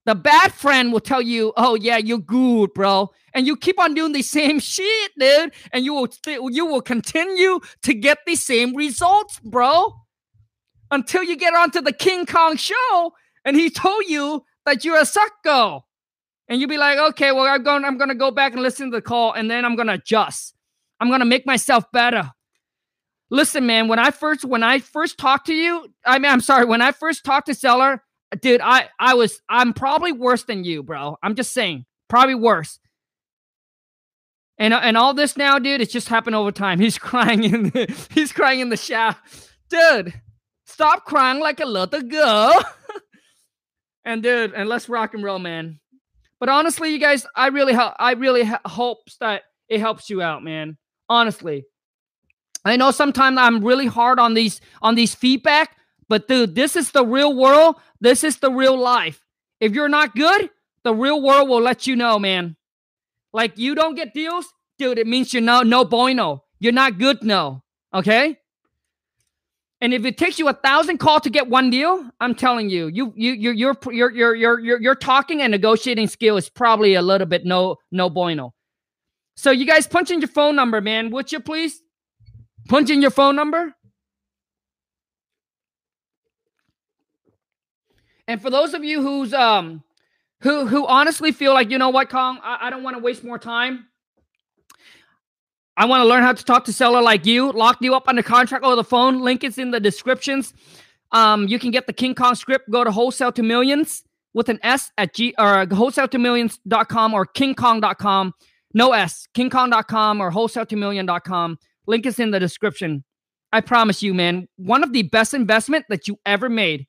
[0.05, 3.11] The bad friend will tell you, oh, yeah, you're good, bro.
[3.33, 5.53] And you keep on doing the same shit, dude.
[5.71, 6.09] And you will,
[6.51, 9.93] you will continue to get the same results, bro
[10.91, 13.13] until you get onto the King Kong show
[13.45, 15.81] and he told you that you're a sucko.
[16.47, 18.97] And you'll be like, okay, well, I'm going, I'm gonna go back and listen to
[18.97, 20.55] the call, and then I'm gonna adjust.
[20.99, 22.31] I'm gonna make myself better.
[23.31, 26.65] Listen, man, when I first when I first talked to you, I mean, I'm sorry,
[26.65, 28.03] when I first talked to Seller,
[28.41, 31.17] dude, I I was I'm probably worse than you, bro.
[31.21, 32.79] I'm just saying, probably worse.
[34.57, 36.79] And and all this now, dude, it's just happened over time.
[36.81, 39.15] He's crying in the, he's crying in the shower,
[39.69, 40.13] dude.
[40.65, 42.53] Stop crying like a little girl.
[44.05, 45.79] and dude, and let's rock and roll, man.
[46.39, 50.21] But honestly, you guys, I really, ho- I really ha- hopes that it helps you
[50.21, 50.77] out, man.
[51.09, 51.65] Honestly,
[52.65, 56.91] I know sometimes I'm really hard on these on these feedback, but dude, this is
[56.91, 57.75] the real world.
[58.01, 59.25] This is the real life.
[59.59, 60.49] If you're not good,
[60.83, 62.55] the real world will let you know, man.
[63.33, 64.45] Like you don't get deals,
[64.77, 64.97] dude.
[64.99, 66.43] It means you're no no bueno.
[66.59, 67.63] You're not good, no.
[67.93, 68.37] Okay.
[69.81, 72.87] And if it takes you a thousand calls to get one deal, I'm telling you,
[72.87, 76.95] you you you your your your your your your talking and negotiating skill is probably
[76.95, 78.53] a little bit no no bueno.
[79.37, 81.11] So you guys punch in your phone number, man.
[81.11, 81.81] Would you please
[82.69, 83.75] punch in your phone number?
[88.27, 89.83] And for those of you who's um
[90.41, 93.23] who who honestly feel like you know what, Khang, I, I don't want to waste
[93.23, 93.87] more time.
[95.75, 98.15] I want to learn how to talk to seller like you, lock you up on
[98.15, 99.21] the contract over the phone.
[99.21, 100.53] Link is in the descriptions.
[101.11, 102.69] Um, you can get the King Kong script.
[102.69, 104.03] Go to wholesale to millions
[104.33, 108.33] with an S at G or wholesale to millions.com or kingkong.com.
[108.73, 111.57] No S, kingkong.com or wholesale to million.com.
[111.89, 113.03] Link is in the description.
[113.51, 116.85] I promise you, man, one of the best investment that you ever made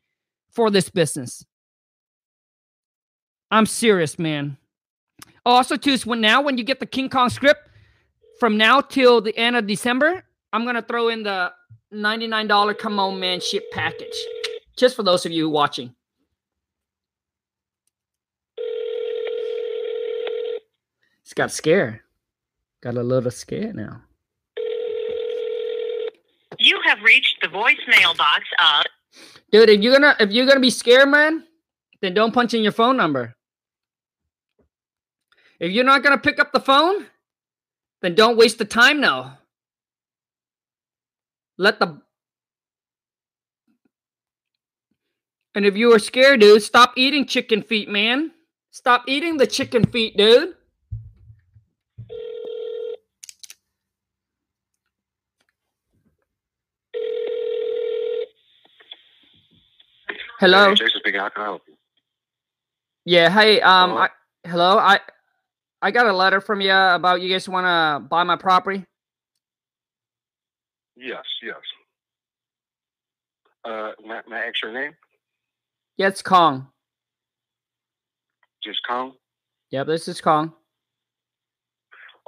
[0.51, 1.43] for this business.
[3.51, 4.59] I'm serious, man.
[5.47, 7.67] Also, too, so now when you get the King Kong script
[8.39, 11.51] from now till the end of December, I'm gonna throw in the
[11.95, 14.19] $99 come on man ship package.
[14.77, 15.95] Just for those of you watching.
[21.23, 22.01] It's got scared.
[22.83, 24.03] Got a little scared now.
[26.61, 28.85] You have reached the voicemail box of
[29.51, 31.45] Dude, if you're gonna if you're gonna be scared, man,
[32.03, 33.35] then don't punch in your phone number.
[35.59, 37.07] If you're not gonna pick up the phone,
[38.03, 39.39] then don't waste the time now.
[41.57, 42.03] Let the
[45.55, 48.33] and if you are scared, dude, stop eating chicken feet, man.
[48.71, 50.55] Stop eating the chicken feet, dude.
[60.41, 60.71] Hello.
[60.71, 61.21] Hey, Jason speaking.
[61.21, 61.75] How can I help you?
[63.05, 63.29] Yeah.
[63.29, 63.61] Hey.
[63.61, 63.91] Um.
[63.91, 64.01] Hello?
[64.01, 64.09] I,
[64.49, 64.79] hello.
[64.79, 65.01] I
[65.83, 68.87] I got a letter from you about you guys want to buy my property.
[70.97, 71.57] Yes, yes.
[73.67, 74.93] Uh, my ask your name?
[75.99, 76.67] Yeah, it's Khang.
[78.65, 79.13] Just Khang?
[79.71, 80.55] Yep, this is Khang.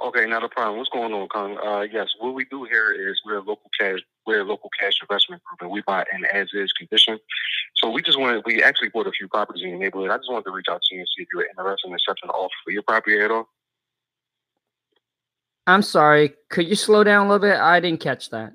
[0.03, 0.77] Okay, not a problem.
[0.77, 1.57] What's going on, Khang?
[1.57, 4.99] Uh, yes, what we do here is we're a local cash, we're a local cash
[5.01, 7.19] investment group, and we buy in as is condition.
[7.75, 10.09] So we just wanted, we actually bought a few properties in your neighborhood.
[10.09, 11.93] I just wanted to reach out to you and see if you were interested in
[11.93, 13.49] accepting an offer for your property at all.
[15.65, 16.33] I'm sorry.
[16.49, 17.57] Could you slow down a little bit?
[17.57, 18.53] I didn't catch that.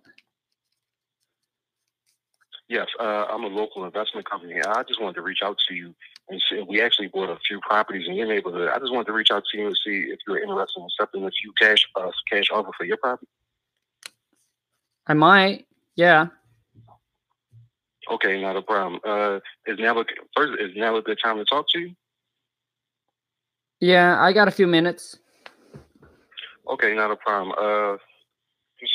[2.68, 4.61] Yes, uh, I'm a local investment company.
[4.61, 5.94] I just wanted to reach out to you
[6.28, 6.61] and see.
[6.61, 8.68] We actually bought a few properties in your neighborhood.
[8.68, 11.24] I just wanted to reach out to you and see if you're interested in accepting
[11.24, 13.26] a few cash uh, cash offer for your property.
[15.08, 15.66] I might.
[15.96, 16.26] Yeah.
[18.10, 19.00] Okay, not a problem.
[19.04, 20.04] Uh, is now a,
[20.36, 21.94] first is now a good time to talk to you?
[23.80, 25.18] Yeah, I got a few minutes.
[26.68, 27.52] Okay, not a problem.
[27.58, 27.96] Uh,
[28.80, 28.92] just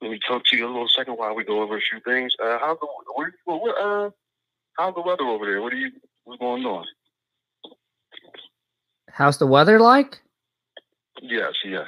[0.00, 2.34] let me talk to you a little second while we go over a few things.
[2.42, 4.10] Uh, how's the where, what, uh,
[4.76, 5.60] how's the weather over there?
[5.60, 5.90] What are you
[6.24, 6.84] what's going on?
[9.10, 10.20] How's the weather like?
[11.20, 11.86] Yes, yes.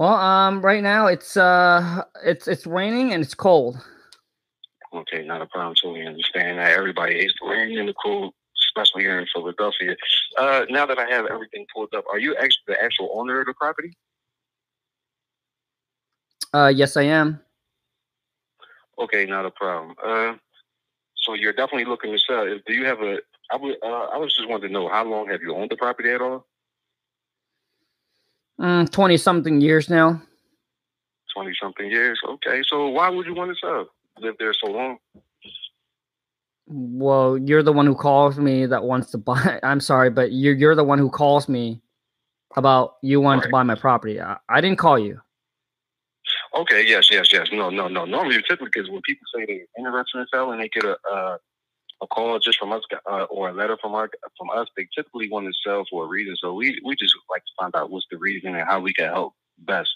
[0.00, 3.76] Well, um, right now it's uh, it's it's raining and it's cold.
[4.94, 5.76] Okay, not a problem.
[5.76, 8.32] So we understand that everybody hates the rain and the cold,
[8.70, 9.94] especially here in Philadelphia.
[10.38, 13.46] Uh, now that I have everything pulled up, are you actually the actual owner of
[13.46, 13.92] the property?
[16.54, 17.38] Uh, yes, I am.
[18.98, 19.94] Okay, not a problem.
[20.02, 20.32] Uh,
[21.14, 22.46] so you're definitely looking to sell.
[22.46, 23.18] Do you have a?
[23.52, 23.76] I would.
[23.82, 26.22] Uh, I was just wanting to know how long have you owned the property at
[26.22, 26.46] all?
[28.60, 30.20] Mm, Twenty something years now.
[31.34, 32.20] Twenty something years.
[32.28, 33.88] Okay, so why would you want to sell?
[34.18, 34.98] Live there so long.
[36.66, 39.58] Well, you're the one who calls me that wants to buy.
[39.62, 41.80] I'm sorry, but you're you're the one who calls me
[42.56, 44.20] about you wanting to buy my property.
[44.20, 45.20] I, I didn't call you.
[46.54, 47.48] Okay, yes, yes, yes.
[47.52, 48.04] No, no, no.
[48.04, 51.38] Normally, typically, because when people say they're interested in selling, they get a uh,
[52.02, 54.68] a call just from us uh, or a letter from our from us.
[54.76, 56.36] They typically want to sell for a reason.
[56.36, 59.06] So we we just like to find out what's the reason and how we can
[59.06, 59.90] help best.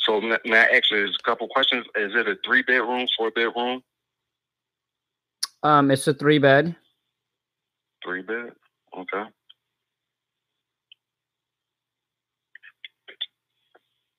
[0.00, 1.84] So I ask you a couple questions?
[1.94, 3.82] Is it a three bedroom, four bedroom,
[5.62, 6.74] Um, it's a three bed.
[8.02, 8.52] three bed?
[8.96, 9.24] Okay.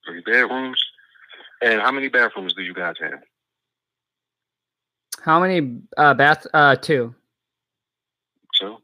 [0.06, 0.82] Three bedrooms.
[1.62, 3.20] And how many bathrooms do you guys have?
[5.22, 6.46] How many uh bath?
[6.52, 7.14] Uh, two.
[8.58, 8.76] Two.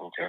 [0.00, 0.28] Okay.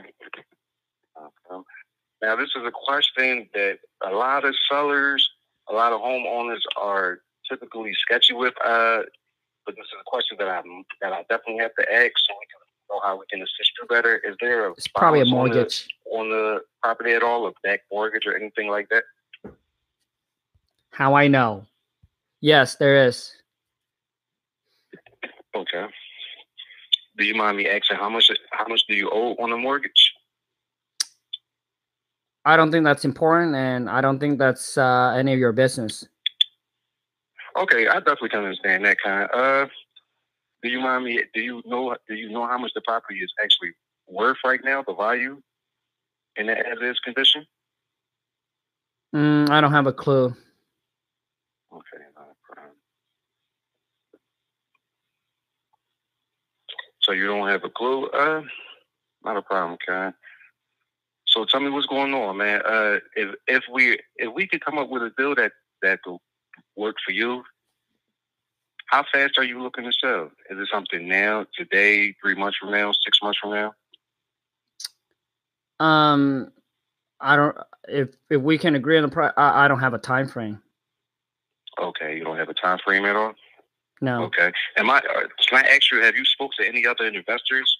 [2.22, 5.30] Now, this is a question that a lot of sellers,
[5.70, 8.54] a lot of homeowners are typically sketchy with.
[8.66, 9.02] Uh,
[9.66, 12.46] but this is a question that I'm, that I definitely have to ask so we
[12.50, 14.16] can know how we can assist you better.
[14.18, 15.88] Is there a It's probably a balance on the- mortgage.
[16.12, 19.04] on the property at all, a back mortgage or anything like that?
[20.92, 21.66] How I know?
[22.42, 23.34] Yes, there is.
[25.56, 25.86] Okay.
[27.18, 30.14] Do you mind me asking how much how much do you owe on the mortgage?
[32.44, 36.08] I don't think that's important, and I don't think that's uh, any of your business.
[37.58, 39.30] Okay, I definitely can understand that kind.
[39.34, 39.68] Uh,
[40.62, 41.22] do you mind me?
[41.34, 41.96] Do you know?
[42.08, 43.72] Do you know how much the property is actually
[44.08, 44.84] worth right now?
[44.86, 45.42] The value
[46.36, 47.46] in the as is condition?
[49.16, 50.36] Mm, I don't have a clue.
[51.72, 52.76] Okay, not a problem.
[57.06, 58.08] So you don't have a clue?
[58.08, 58.42] Uh,
[59.24, 60.14] not a problem, Karen.
[61.28, 62.62] So tell me what's going on, man.
[62.66, 65.52] Uh, if if we if we could come up with a deal that
[65.82, 66.18] that could
[66.76, 67.44] work for you,
[68.88, 70.32] how fast are you looking to sell?
[70.50, 73.74] Is it something now, today, three months from now, six months from now?
[75.80, 76.52] Um,
[77.20, 77.58] I don't.
[77.88, 80.62] If if we can agree on the price, I, I don't have a time frame.
[81.80, 83.34] Okay, you don't have a time frame at all.
[84.06, 84.26] No.
[84.26, 84.52] Okay.
[84.78, 84.98] Am I?
[84.98, 86.00] Uh, can I ask you?
[86.00, 87.76] Have you spoke to any other investors?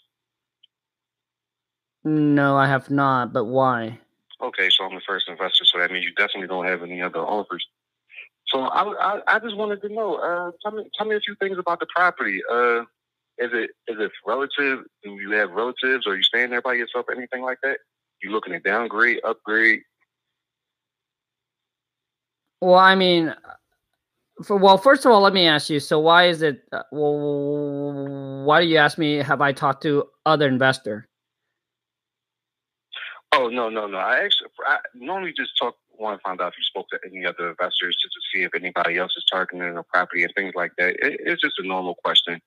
[2.04, 3.32] No, I have not.
[3.32, 4.00] But why?
[4.42, 7.20] Okay, so I'm the first investor, so that means you definitely don't have any other
[7.20, 7.64] offers.
[8.48, 10.16] So I, I, I just wanted to know.
[10.16, 12.42] Uh, tell me, tell me a few things about the property.
[12.52, 12.82] Uh,
[13.38, 14.80] is it is it relative?
[15.04, 16.08] Do you have relatives?
[16.08, 17.06] Or are you staying there by yourself?
[17.16, 17.78] Anything like that?
[18.24, 19.82] You looking to downgrade, upgrade?
[22.62, 23.36] Well, I mean,
[24.44, 25.80] for, well, first of all, let me ask you.
[25.80, 26.62] So, why is it?
[26.72, 29.18] Uh, well, why do you ask me?
[29.18, 31.08] Have I talked to other investor?
[33.32, 33.98] Oh no, no, no.
[33.98, 35.76] I actually I normally just talk.
[35.98, 38.54] Want to find out if you spoke to any other investors just to see if
[38.54, 40.90] anybody else is targeting a property and things like that.
[40.96, 42.42] It, it's just a normal question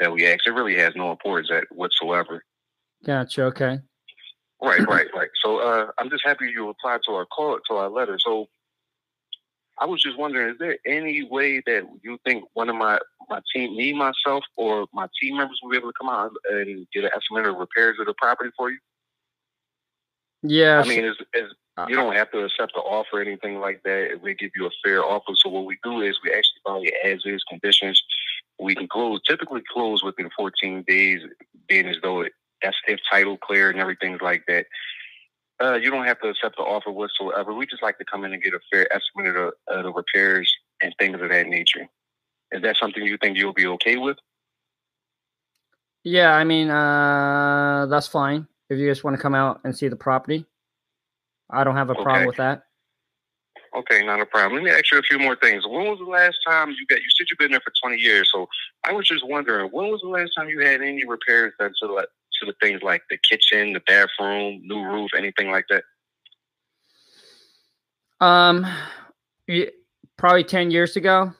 [0.00, 0.46] that we ask.
[0.46, 2.42] It really has no importance at whatsoever.
[3.04, 3.44] Gotcha.
[3.44, 3.80] Okay.
[4.62, 5.28] Right, right, right.
[5.44, 8.18] So uh, I'm just happy you replied to our call to our letter.
[8.18, 8.46] So
[9.78, 12.98] I was just wondering, is there any way that you think one of my
[13.28, 16.86] my team, me, myself, or my team members will be able to come out and
[16.92, 18.78] get an estimate of repairs of the property for you?
[20.42, 20.82] Yeah.
[20.84, 21.86] I mean, it's, it's, uh-uh.
[21.88, 24.20] you don't have to accept the offer or anything like that.
[24.22, 25.32] We give you a fair offer.
[25.36, 28.02] So what we do is we actually follow as is conditions.
[28.60, 31.22] We can close, typically close within 14 days,
[31.66, 34.66] being as though it, that's if title clear and everything's like that.
[35.62, 37.54] Uh, you don't have to accept the offer whatsoever.
[37.54, 40.52] We just like to come in and get a fair estimate of, of the repairs
[40.82, 41.88] and things of that nature.
[42.52, 44.16] Is that something you think you'll be okay with?
[46.02, 48.46] Yeah, I mean, uh, that's fine.
[48.68, 50.44] If you just want to come out and see the property,
[51.48, 52.26] I don't have a problem Okay.
[52.26, 52.64] with that.
[53.76, 54.54] Okay, not a problem.
[54.54, 55.66] Let me ask you a few more things.
[55.66, 57.00] When was the last time you got?
[57.00, 58.48] You said you've been there for twenty years, so
[58.84, 61.86] I was just wondering, when was the last time you had any repairs done to
[61.88, 62.08] the
[62.40, 65.84] to the things like the kitchen, the bathroom, new roof, anything like that?
[68.24, 68.66] Um,
[70.16, 71.32] probably ten years ago.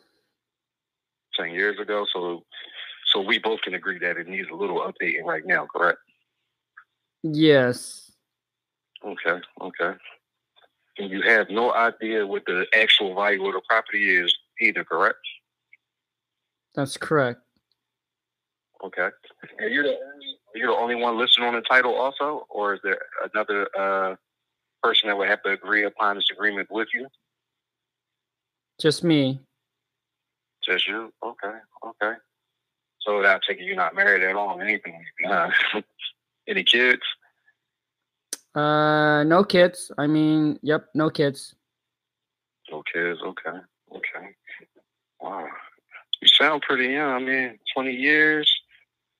[1.39, 2.45] Ten years ago, so
[3.07, 5.99] so we both can agree that it needs a little updating right now, correct?
[7.23, 8.13] Yes.
[9.05, 9.99] Okay, okay.
[10.99, 15.19] And you have no idea what the actual value of the property is either, correct?
[16.75, 17.41] That's correct.
[18.85, 19.09] Okay.
[19.59, 19.97] And you're the
[20.55, 22.99] you're the only one listed on the title, also, or is there
[23.33, 24.17] another uh,
[24.83, 27.07] person that would have to agree upon this agreement with you?
[28.81, 29.41] Just me.
[30.63, 31.13] Just you?
[31.23, 32.15] Okay, okay.
[33.01, 35.05] So take it you're not married at all, anything?
[35.29, 35.51] Uh,
[36.49, 37.03] any kids?
[38.55, 39.91] Uh, no kids.
[39.99, 41.55] I mean, yep, no kids.
[42.71, 43.21] No kids.
[43.23, 43.59] Okay,
[43.95, 44.29] okay.
[45.21, 45.47] Wow.
[46.23, 47.13] You sound pretty young.
[47.13, 48.51] I mean, 20 years,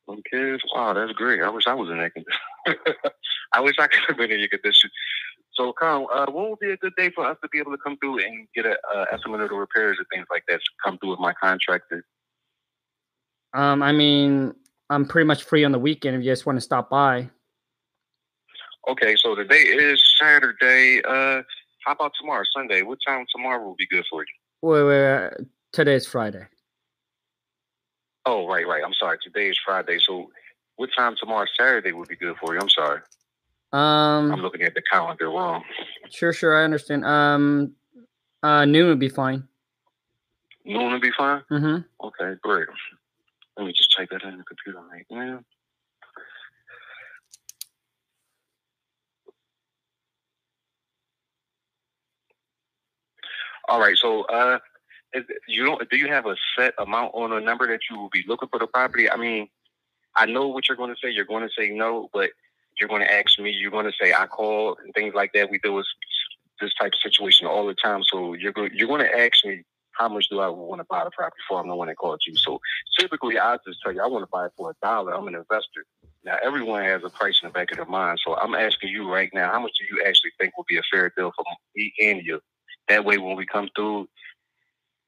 [0.09, 0.63] no kids.
[0.75, 1.43] Wow, that's great.
[1.43, 2.41] I wish I was in that condition.
[3.53, 4.91] I wish I could have been in your condition.
[5.55, 7.79] So, Carl, uh, when would be a good day for us to be able to
[7.79, 10.61] come through and get an uh, estimate of the repairs and things like that?
[10.85, 12.05] Come through with my contractor.
[13.53, 14.55] Um, I mean,
[14.91, 17.31] I'm pretty much free on the weekend if you just want to stop by.
[18.89, 21.01] Okay, so today is Saturday.
[21.05, 21.43] Uh,
[21.87, 22.83] how about tomorrow, Sunday?
[22.83, 24.27] What time tomorrow will be good for you?
[24.63, 25.47] Wait, wait, wait.
[25.73, 26.47] Today's Friday.
[28.27, 28.83] Oh, right, right.
[28.85, 29.19] I'm sorry.
[29.23, 29.99] Today is Friday.
[29.99, 30.31] So,
[30.77, 32.61] what time tomorrow, Saturday, would be good for you?
[32.61, 33.01] I'm sorry.
[33.73, 35.63] Um, I'm looking at the calendar wrong.
[36.11, 37.05] sure, sure, I understand.
[37.05, 37.73] Um,
[38.43, 39.47] uh, noon would be fine.
[40.65, 41.43] Noon would be fine.
[41.51, 42.07] Mm-hmm.
[42.07, 42.69] Okay, great.
[43.57, 45.41] Let me just type that in the computer right now.
[53.69, 53.97] All right.
[53.97, 54.59] So, uh,
[55.49, 58.25] you don't do you have a set amount on a number that you will be
[58.27, 59.11] looking for the property?
[59.11, 59.49] I mean,
[60.17, 61.11] I know what you're going to say.
[61.11, 62.31] You're going to say no, but
[62.79, 63.51] you're going to ask me.
[63.51, 65.51] You're going to say I call and things like that.
[65.51, 65.87] We deal with
[66.61, 68.03] this type of situation all the time.
[68.05, 69.63] So you're going you're going to ask me
[69.93, 71.61] how much do I want to buy the property for?
[71.61, 72.35] I'm the one that called you.
[72.37, 72.61] So
[72.99, 75.15] typically, I just tell you I want to buy it for a dollar.
[75.15, 75.85] I'm an investor.
[76.25, 78.19] Now everyone has a price in the back of their mind.
[78.25, 80.83] So I'm asking you right now, how much do you actually think will be a
[80.91, 81.45] fair deal for
[81.77, 82.41] me and you?
[82.89, 84.09] That way, when we come through,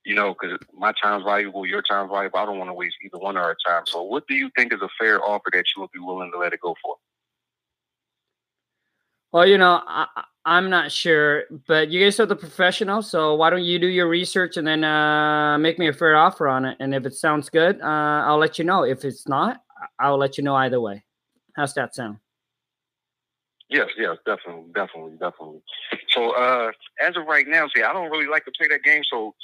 [0.07, 2.39] you know, because my time's valuable, your time's valuable.
[2.39, 3.83] I don't want to waste either one of our time.
[3.87, 6.39] So, what do you think is a fair offer that you would be willing to
[6.39, 6.95] let it go for?
[9.33, 10.07] Well, you know, I,
[10.45, 14.09] I'm not sure, but you guys are the professionals, so why don't you do your
[14.09, 16.77] research and then uh, make me a fair offer on it?
[16.79, 18.85] And if it sounds good, uh, I'll let you know.
[18.85, 19.61] If it's not,
[19.99, 21.05] I'll let you know either way.
[21.57, 22.19] How's that sound?
[23.69, 25.61] Yes, yes, definitely, definitely, definitely.
[26.11, 26.71] So uh
[27.05, 29.03] as of right now, see, I don't really like to play that game.
[29.11, 29.35] So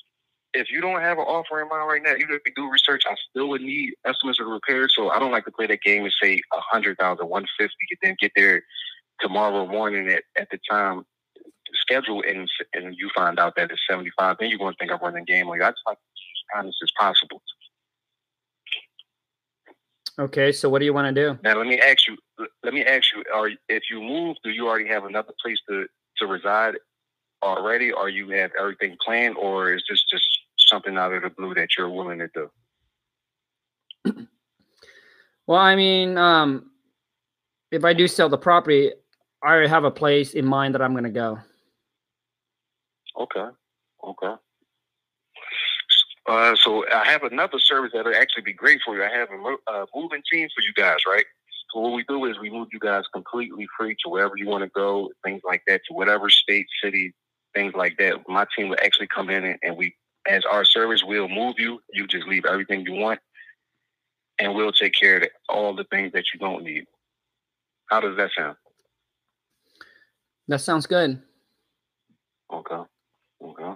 [0.55, 3.03] if you don't have an offer in mind right now, even if you do research,
[3.09, 4.93] I still would need estimates of repairs.
[4.97, 7.75] So I don't like to play that game and say a hundred thousand, one fifty,
[7.91, 8.63] and then get there
[9.21, 11.05] tomorrow morning at, at the time
[11.75, 14.37] schedule and and you find out that it's seventy five.
[14.39, 15.65] Then you're going to think I'm running game on you.
[15.65, 17.43] I just like to be as honest as possible.
[20.19, 21.39] Okay, so what do you want to do?
[21.43, 22.19] Now let me ask you.
[22.63, 25.87] Let me ask you: Are if you move, do you already have another place to
[26.19, 26.75] to reside
[27.43, 30.27] already, or you have everything planned, or is this just
[30.73, 32.51] something out of the blue that you're willing to do?
[35.49, 36.71] Well, I mean, um,
[37.73, 38.93] if I do sell the property,
[39.43, 41.41] I already have a place in mind that I'm going to go.
[43.19, 43.49] Okay.
[44.05, 44.35] Okay.
[46.29, 49.05] Uh, so I have another service that'll actually be great for you.
[49.05, 51.25] I have a uh, moving team for you guys, right?
[51.73, 54.63] So what we do is we move you guys completely free to wherever you want
[54.63, 57.15] to go, things like that, to whatever state, city,
[57.55, 58.29] things like that.
[58.29, 59.95] My team will actually come in and, and we,
[60.29, 61.81] as our service, we'll move you.
[61.93, 63.21] You just leave everything you want,
[64.39, 66.85] and we'll take care of all the things that you don't need.
[67.91, 68.57] How does that sound?
[70.49, 71.21] That sounds good.
[72.53, 72.83] Okay.
[73.43, 73.73] Okay.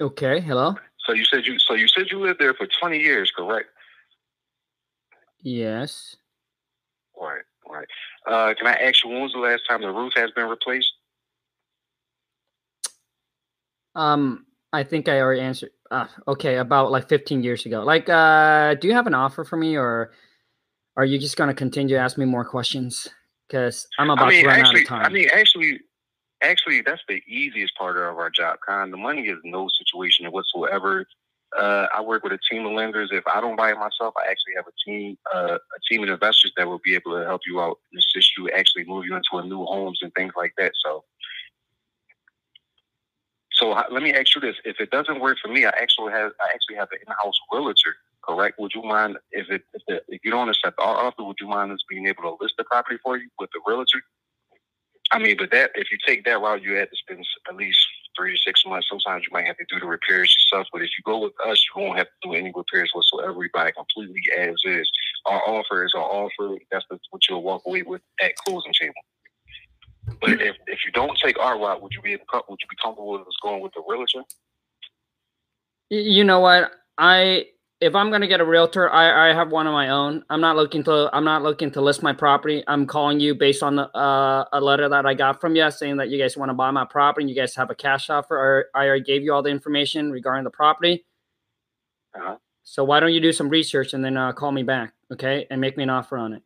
[0.00, 0.74] Okay, hello.
[1.06, 3.68] So you said you so you said you lived there for twenty years, correct?
[5.40, 6.16] Yes.
[7.20, 7.86] Right, right.
[8.26, 10.92] Uh, can I ask you when was the last time the roof has been replaced?
[13.94, 15.70] Um, I think I already answered.
[15.90, 17.82] Uh, okay, about like 15 years ago.
[17.84, 20.12] Like, uh, do you have an offer for me, or
[20.96, 23.08] are you just gonna continue to ask me more questions?
[23.46, 25.06] Because I'm about I mean, to run actually, out of time.
[25.06, 25.80] I mean, actually,
[26.42, 28.58] actually, that's the easiest part of our job.
[28.66, 31.06] Khang, the money is no situation whatsoever.
[31.58, 33.10] Uh, I work with a team of lenders.
[33.12, 36.08] If I don't buy it myself, I actually have a team, uh, a team of
[36.08, 39.14] investors that will be able to help you out, and assist you, actually move you
[39.14, 40.72] into a new homes and things like that.
[40.84, 41.04] So,
[43.52, 46.32] so let me ask you this: If it doesn't work for me, I actually have,
[46.40, 47.96] I actually have an in-house realtor.
[48.26, 48.58] Correct?
[48.58, 51.22] Would you mind if it if, the, if you don't accept our offer?
[51.24, 54.02] Would you mind us being able to list the property for you with the realtor?
[55.12, 57.78] I mean, but that if you take that route, you have to spend at least
[58.16, 58.88] three to six months.
[58.88, 60.66] Sometimes you might have to do the repairs yourself.
[60.72, 63.34] But if you go with us, you won't have to do any repairs whatsoever.
[63.34, 64.90] We buy completely as is.
[65.26, 66.56] Our offer is our offer.
[66.70, 68.94] That's the, what you'll walk away with at closing table.
[70.20, 70.40] But hmm.
[70.40, 73.22] if, if you don't take our route, would you be would you be comfortable with
[73.22, 74.22] us going with the realtor?
[75.90, 76.72] You know what?
[76.98, 77.46] I
[77.84, 80.24] if I'm gonna get a realtor, I, I have one of my own.
[80.30, 82.64] I'm not looking to I'm not looking to list my property.
[82.66, 85.98] I'm calling you based on the uh, a letter that I got from you saying
[85.98, 88.36] that you guys want to buy my property and you guys have a cash offer.
[88.36, 91.04] Or I already gave you all the information regarding the property.
[92.14, 92.36] Uh-huh.
[92.62, 95.60] So why don't you do some research and then uh, call me back, okay, and
[95.60, 96.42] make me an offer on it.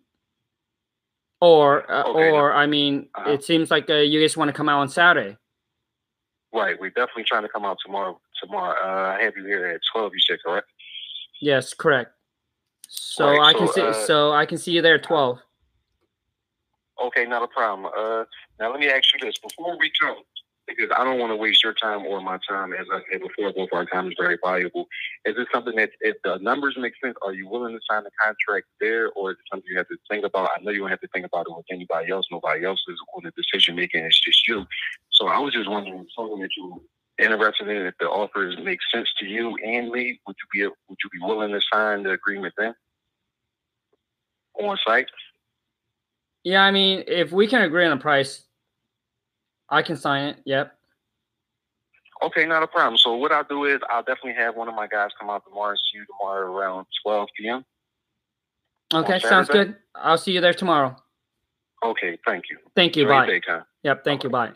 [1.40, 2.30] Or uh, Okay.
[2.32, 3.30] or I mean, Uh-huh.
[3.30, 5.36] it seems like uh, you guys want to come out on Saturday.
[6.52, 6.76] Right.
[6.80, 8.20] We're definitely trying to come out tomorrow.
[8.42, 10.12] Tomorrow, uh, I have you here at twelve.
[10.14, 10.68] You said correct?
[11.40, 12.12] Yes, correct.
[12.88, 15.40] So Right, I can so, see uh, so I can see you there twelve.
[17.02, 17.92] Okay, not a problem.
[17.96, 18.24] Uh,
[18.58, 20.16] now let me ask you this: before we come,
[20.66, 22.72] because I don't want to waste your time or my time.
[22.72, 24.86] As I said before, both our time is very valuable.
[25.24, 28.10] Is this something that, if the numbers make sense, are you willing to sign the
[28.20, 30.50] contract there, or is it something you have to think about?
[30.56, 32.26] I know you don't have to think about it with anybody else.
[32.30, 34.04] Nobody else is on the decision making.
[34.04, 34.66] It's just you.
[35.10, 36.82] So I was just wondering, something that you
[37.18, 40.98] interested in, if the offers make sense to you and me, would you be would
[41.02, 42.74] you be willing to sign the agreement then
[44.60, 45.06] on site?
[46.44, 48.44] Yeah, I mean, if we can agree on a price,
[49.68, 50.38] I can sign it.
[50.44, 50.74] Yep.
[52.22, 52.96] Okay, not a problem.
[52.98, 55.70] So what I'll do is I'll definitely have one of my guys come out tomorrow
[55.70, 57.64] and see you tomorrow around 12 p.m.
[58.92, 59.76] Okay, sounds good.
[59.94, 60.96] I'll see you there tomorrow.
[61.84, 62.58] Okay, thank you.
[62.74, 63.04] Thank you.
[63.04, 63.26] Your Bye.
[63.26, 63.42] day,
[63.84, 64.04] Yep.
[64.04, 64.30] Thank you.
[64.30, 64.52] Bye.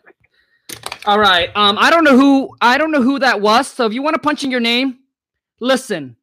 [1.04, 1.50] All right.
[1.56, 3.66] Um, I don't know who I don't know who that was.
[3.66, 4.98] So if you want to punch in your name,
[5.58, 6.16] listen.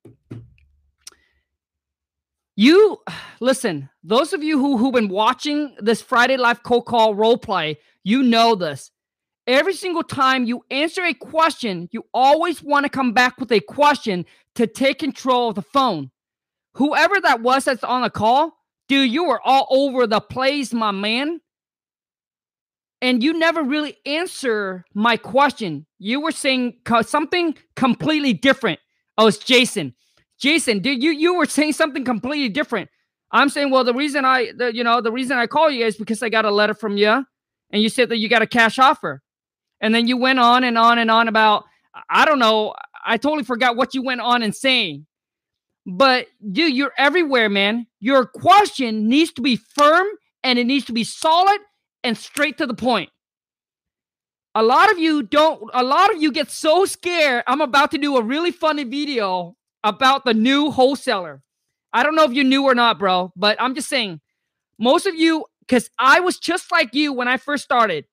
[2.56, 2.98] You
[3.42, 3.90] listen.
[4.04, 8.24] Those of you who who've been watching this Friday Live Cold Call role play, you
[8.24, 8.92] know this.
[9.48, 13.60] Every single time you answer a question, you always want to come back with a
[13.60, 14.26] question
[14.56, 16.10] to take control of the phone.
[16.76, 18.56] Whoever that was that's on the call,
[18.88, 21.42] dude, you were all over the place, my man
[23.02, 25.86] and you never really answer my question.
[26.00, 28.80] You were saying co- something completely different.
[29.18, 29.94] Oh, it's Jason.
[30.40, 32.90] Jason, dude, you you were saying something completely different.
[33.32, 35.98] I'm saying, well, the reason I, the, you know, the reason I call you is
[35.98, 37.26] because I got a letter from you,
[37.72, 39.22] and you said that you got a cash offer,
[39.82, 41.66] and then you went on and on and on about
[42.10, 42.74] I don't know.
[43.06, 45.06] I totally forgot what you went on and saying.
[45.86, 47.88] But dude, you're everywhere, man.
[48.00, 50.08] Your question needs to be firm
[50.44, 51.60] and it needs to be solid
[52.04, 53.10] and straight to the point.
[54.56, 57.44] A lot of you don't, a lot of you get so scared.
[57.48, 61.42] I'm about to do a really funny video about the new wholesaler.
[61.94, 64.20] I don't know if you knew or not, bro, but I'm just saying,
[64.78, 68.06] most of you, because I was just like you when I first started.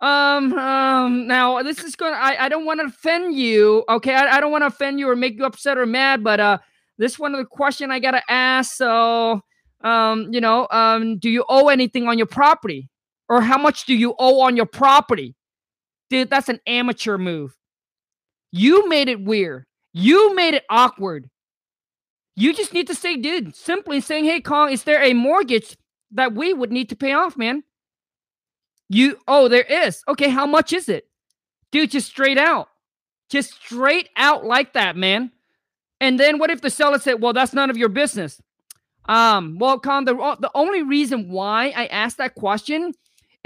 [0.00, 4.14] Um, um, now this is gonna, I, I don't want to offend you, okay?
[4.14, 6.58] I, I don't want to offend you or make you upset or mad, but uh,
[6.98, 8.76] this one of the question I gotta ask.
[8.76, 9.42] So,
[9.82, 12.88] um, you know, um, do you owe anything on your property,
[13.28, 15.34] or how much do you owe on your property?
[16.10, 17.56] Dude, that's an amateur move.
[18.50, 19.66] You made it weird.
[19.92, 21.28] You made it awkward.
[22.34, 25.76] You just need to say, dude, simply saying, hey, Khang, is there a mortgage
[26.12, 27.64] that we would need to pay off, man?
[28.88, 30.02] You, oh, there is.
[30.08, 31.08] Okay, how much is it?
[31.72, 32.68] Dude, just straight out.
[33.28, 35.32] Just straight out like that, man.
[36.00, 38.40] And then what if the seller said, well, that's none of your business?
[39.06, 42.94] Um, well, Khang, the, the only reason why I asked that question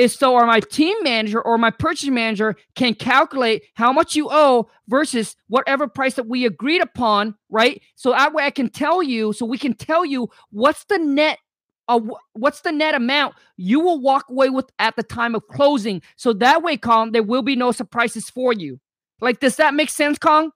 [0.03, 4.28] is so our my team manager or my purchase manager can calculate how much you
[4.30, 7.80] owe versus whatever price that we agreed upon, right?
[7.94, 11.38] So that way I can tell you, so we can tell you what's the net
[11.88, 12.00] uh,
[12.34, 16.00] what's the net amount you will walk away with at the time of closing.
[16.16, 18.78] So that way, Khang, there will be no surprises for you.
[19.20, 20.50] Like, does that make sense, Khang?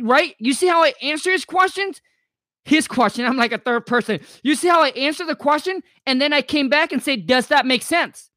[0.00, 0.34] Right?
[0.38, 2.00] You see how I answer his questions?
[2.66, 3.24] His question.
[3.24, 4.18] I'm like a third person.
[4.42, 7.46] You see how I answer the question and then I came back and say, "Does
[7.46, 8.28] that make sense?"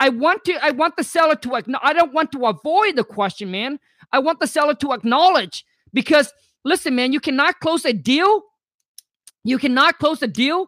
[0.00, 3.50] I want to I want the seller to I don't want to avoid the question,
[3.52, 3.78] man.
[4.12, 6.32] I want the seller to acknowledge because
[6.64, 8.42] listen, man, you cannot close a deal.
[9.44, 10.66] You cannot close a deal,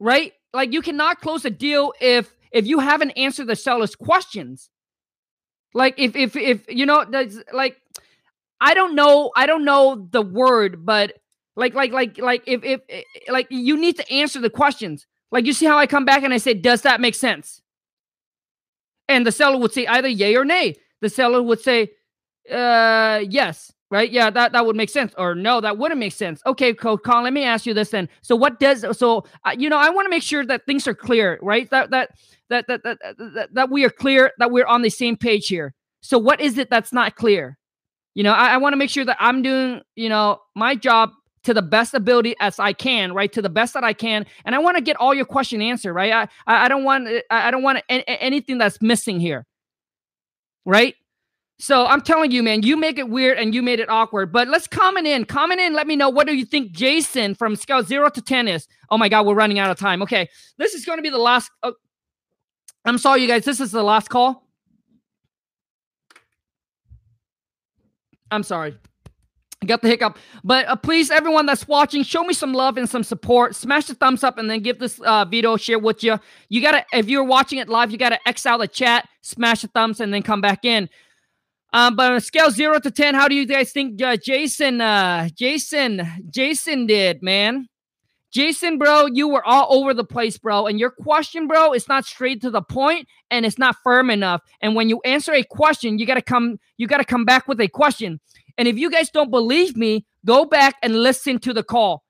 [0.00, 0.32] right?
[0.54, 4.70] Like you cannot close a deal if if you haven't answered the seller's questions.
[5.74, 7.04] Like if if if you know,
[7.52, 7.76] like
[8.58, 11.12] I don't know, I don't know the word, but
[11.56, 15.06] like, like, like, like, if, if, eh, eh, like, you need to answer the questions.
[15.32, 17.62] Like, you see how I come back and I say, does that make sense?
[19.08, 20.76] And the seller would say either yay or nay.
[21.00, 21.90] The seller would say,
[22.50, 24.10] uh, yes, right?
[24.10, 25.14] Yeah, that, that would make sense.
[25.16, 26.42] Or no, that wouldn't make sense.
[26.46, 28.08] Okay, Code Colin, let me ask you this then.
[28.22, 30.94] So what does, so, uh, you know, I want to make sure that things are
[30.94, 31.70] clear, right?
[31.70, 32.10] That, that,
[32.50, 32.98] that, that, that,
[33.34, 35.74] that, that we are clear, that we're on the same page here.
[36.02, 37.58] So what is it that's not clear?
[38.14, 41.10] You know, I, I want to make sure that I'm doing, you know, my job
[41.46, 43.32] to the best ability as I can, right?
[43.32, 45.94] To the best that I can, and I want to get all your question answered,
[45.94, 46.12] right?
[46.12, 49.46] I I don't want I don't want anything that's missing here,
[50.64, 50.94] right?
[51.58, 54.30] So I'm telling you, man, you make it weird and you made it awkward.
[54.30, 55.72] But let's comment in, comment in.
[55.72, 58.66] Let me know what do you think Jason from scale zero to ten is.
[58.90, 60.02] Oh my God, we're running out of time.
[60.02, 60.28] Okay,
[60.58, 61.50] this is going to be the last.
[61.62, 61.74] Oh,
[62.84, 63.44] I'm sorry, you guys.
[63.44, 64.42] This is the last call.
[68.30, 68.76] I'm sorry.
[69.66, 70.18] Got the hiccup.
[70.44, 73.54] But uh, please, everyone that's watching, show me some love and some support.
[73.54, 76.18] Smash the thumbs up and then give this uh, video share with you.
[76.48, 79.68] You gotta, if you're watching it live, you gotta X out the chat, smash the
[79.68, 80.88] thumbs, and then come back in.
[81.72, 84.80] Um, but on a scale zero to ten, how do you guys think uh, Jason,
[84.80, 87.68] uh, Jason, Jason did, man?
[88.32, 90.66] Jason, bro, you were all over the place, bro.
[90.66, 94.42] And your question, bro, is not straight to the point and it's not firm enough.
[94.60, 97.68] And when you answer a question, you gotta come, you gotta come back with a
[97.68, 98.20] question.
[98.58, 102.04] And if you guys don't believe me, go back and listen to the call.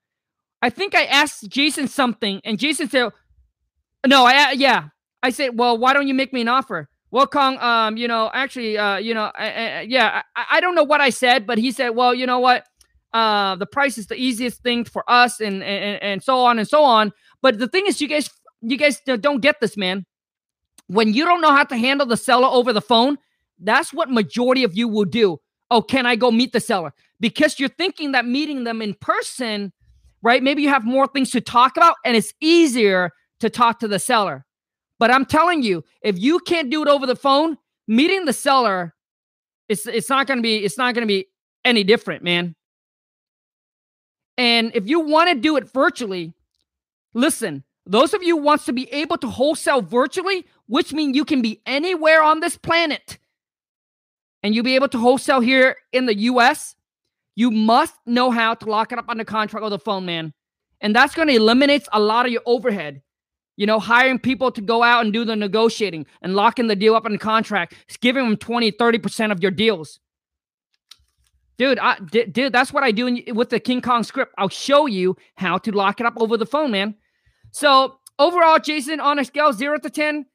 [0.61, 3.11] I think I asked Jason something, and Jason said,
[4.05, 4.89] "No, I yeah."
[5.21, 8.29] I said, "Well, why don't you make me an offer?" Well, Khang, um, you know,
[8.33, 11.57] actually, uh, you know, I, I, yeah, I, I don't know what I said, but
[11.57, 12.65] he said, "Well, you know what?
[13.17, 16.67] Uh, the price is the easiest thing for us, and and and so on and
[16.67, 17.11] so on."
[17.41, 18.29] But the thing is, you guys,
[18.61, 20.05] you guys don't get this, man.
[20.87, 23.17] When you don't know how to handle the seller over the phone,
[23.59, 25.39] that's what majority of you will do
[25.71, 26.93] oh, can I go meet the seller?
[27.19, 29.73] Because you're thinking that meeting them in person,
[30.21, 30.41] right?
[30.41, 33.99] Maybe you have more things to talk about and it's easier to talk to the
[33.99, 34.45] seller.
[34.99, 37.57] But I'm telling you, if you can't do it over the phone,
[37.87, 38.95] meeting the seller,
[39.69, 41.27] it's it's not gonna be it's not gonna be
[41.63, 42.55] any different, man.
[44.37, 46.33] And if you want to do it virtually,
[47.13, 51.41] listen, those of you wants to be able to wholesale virtually, which means you can
[51.41, 53.17] be anywhere on this planet
[54.43, 56.75] and you'll be able to wholesale here in the US,
[57.35, 60.33] you must know how to lock it up on the contract or the phone, man.
[60.81, 63.01] And that's going to eliminate a lot of your overhead.
[63.55, 66.95] You know, hiring people to go out and do the negotiating and locking the deal
[66.95, 69.99] up in the contract, giving them 20, 30% of your deals.
[71.57, 74.33] Dude, I, d- dude, that's what I do in, with the King Kong script.
[74.37, 76.95] I'll show you how to lock it up over the phone, man.
[77.51, 80.25] So overall, Jason, on a scale zero to 10,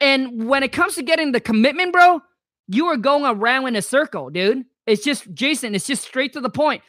[0.00, 2.20] and when it comes to getting the commitment, bro,
[2.68, 4.64] You are going around in a circle, dude.
[4.86, 6.82] It's just Jason, it's just straight to the point.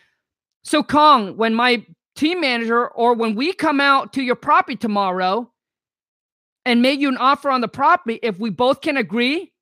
[0.64, 1.86] So Khang, when my
[2.16, 5.52] team manager or when we come out to your property tomorrow
[6.66, 9.54] and make you an offer on the property, if we both can agree,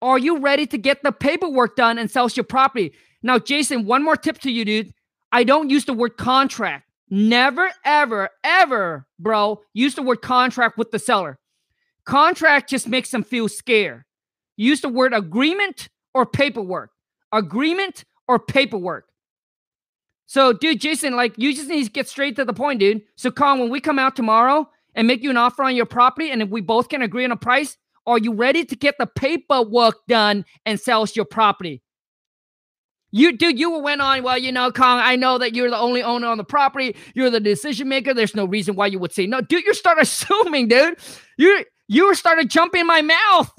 [0.00, 2.92] are you ready to get the paperwork done and sell your property?
[3.22, 4.92] Now, Jason, one more tip to you, dude.
[5.30, 6.88] I don't use the word contract.
[7.08, 11.38] Never, ever, ever, bro, use the word contract with the seller.
[12.04, 14.04] Contract just makes them feel scared.
[14.56, 16.90] Use the word agreement or paperwork.
[17.32, 19.06] Agreement or paperwork.
[20.26, 23.02] So, dude, Jason, like, you just need to get straight to the point, dude.
[23.16, 26.30] So, Khang, when we come out tomorrow and make you an offer on your property,
[26.30, 29.06] and if we both can agree on a price, are you ready to get the
[29.06, 31.82] paperwork done and sell us your property?
[33.12, 34.22] You, dude, you went on.
[34.22, 36.96] Well, you know, Khang, I know that you're the only owner on the property.
[37.14, 38.14] You're the decision maker.
[38.14, 39.64] There's no reason why you would say no, dude.
[39.64, 40.98] You start assuming, dude.
[41.36, 43.50] You you started jumping my mouth,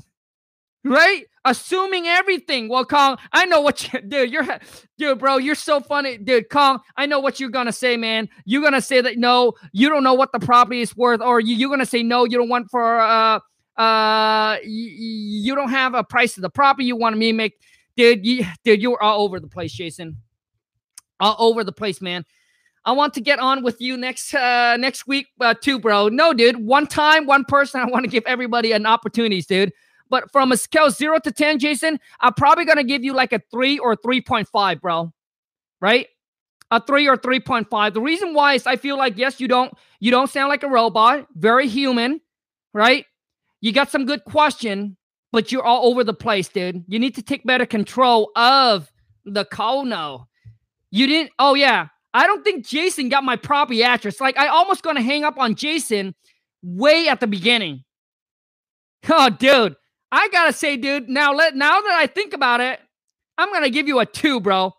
[0.83, 1.25] right?
[1.45, 2.67] Assuming everything.
[2.67, 4.31] Well, Khang, I know what you, dude.
[4.31, 4.59] You're,
[4.97, 5.37] dude, bro.
[5.37, 6.49] You're so funny, dude.
[6.49, 8.29] Khang, I know what you're gonna say, man.
[8.45, 11.55] You're gonna say that no, you don't know what the property is worth, or you,
[11.55, 13.39] you're gonna say no, you don't want for uh
[13.77, 16.85] uh you, you don't have a price of the property.
[16.85, 17.53] You want me to make
[17.95, 20.17] dude, you, dude, you were all over the place, Jason.
[21.19, 22.25] All over the place, man.
[22.85, 26.09] I want to get on with you next uh next week uh, too, bro.
[26.09, 27.79] No, dude, one time, one person.
[27.79, 29.71] I want to give everybody an opportunities, dude.
[30.09, 33.41] But from a scale zero to ten, Jason, I'm probably gonna give you like a
[33.51, 35.13] three or three point five, bro.
[35.79, 36.07] Right?
[36.71, 37.93] A three or three point five.
[37.93, 40.69] The reason why is I feel like yes, you don't you don't sound like a
[40.69, 42.19] robot, very human,
[42.73, 43.05] right?
[43.61, 44.97] You got some good question,
[45.33, 46.85] but you're all over the place, dude.
[46.87, 48.89] You need to take better control of
[49.25, 50.27] the call now.
[50.91, 51.87] You didn't, oh yeah.
[52.13, 54.21] I don't think Jason got my property address.
[54.21, 56.13] Like I almost gonna hang up on Jason
[56.61, 57.83] way at the beginning.
[59.09, 59.75] Oh, dude.
[60.11, 62.79] I gotta say, dude, now let now that I think about it,
[63.39, 64.71] I'm gonna give you a two, bro.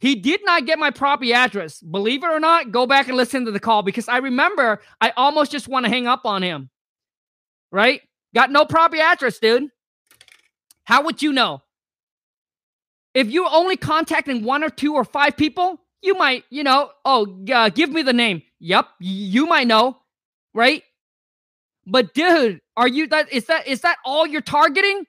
[0.00, 1.80] He did not get my property address.
[1.80, 5.12] Believe it or not, go back and listen to the call because I remember I
[5.16, 6.68] almost just want to hang up on him.
[7.70, 8.00] Right?
[8.34, 9.70] Got no property address, dude.
[10.84, 11.62] How would you know?
[13.14, 17.44] If you're only contacting one or two or five people, you might, you know, oh,
[17.52, 18.42] uh, give me the name.
[18.60, 19.96] Yep, you might know,
[20.52, 20.82] right?
[21.86, 25.04] But dude, are you that is that is that all you're targeting?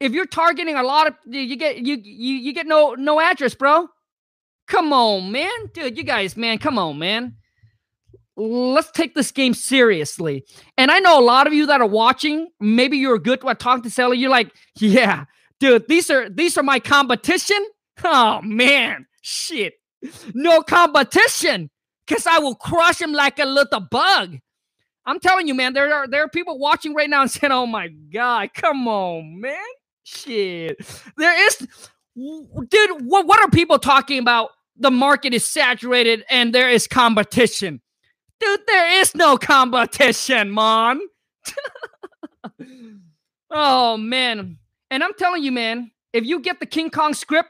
[0.00, 3.54] If you're targeting a lot of you get you you you get no no address,
[3.54, 3.88] bro.
[4.66, 5.50] Come on, man.
[5.72, 7.36] Dude, you guys, man, come on, man.
[8.36, 10.44] Let's take this game seriously.
[10.76, 13.84] And I know a lot of you that are watching, maybe you're good at talking
[13.84, 14.14] to seller.
[14.14, 15.24] You're like, yeah,
[15.60, 17.64] dude, these are these are my competition.
[18.02, 19.74] Oh man, shit.
[20.34, 21.70] No competition.
[22.06, 24.36] Cause I will crush him like a little bug.
[25.06, 27.66] I'm telling you, man, there are there are people watching right now and saying, "Oh
[27.66, 29.56] my god, come on, man,
[30.02, 30.78] shit."
[31.16, 31.66] There is,
[32.16, 33.06] dude.
[33.06, 34.50] What what are people talking about?
[34.76, 37.80] The market is saturated and there is competition.
[38.44, 41.00] Dude, there is no competition, man.
[43.50, 44.58] oh, man.
[44.90, 47.48] And I'm telling you, man, if you get the King Kong script,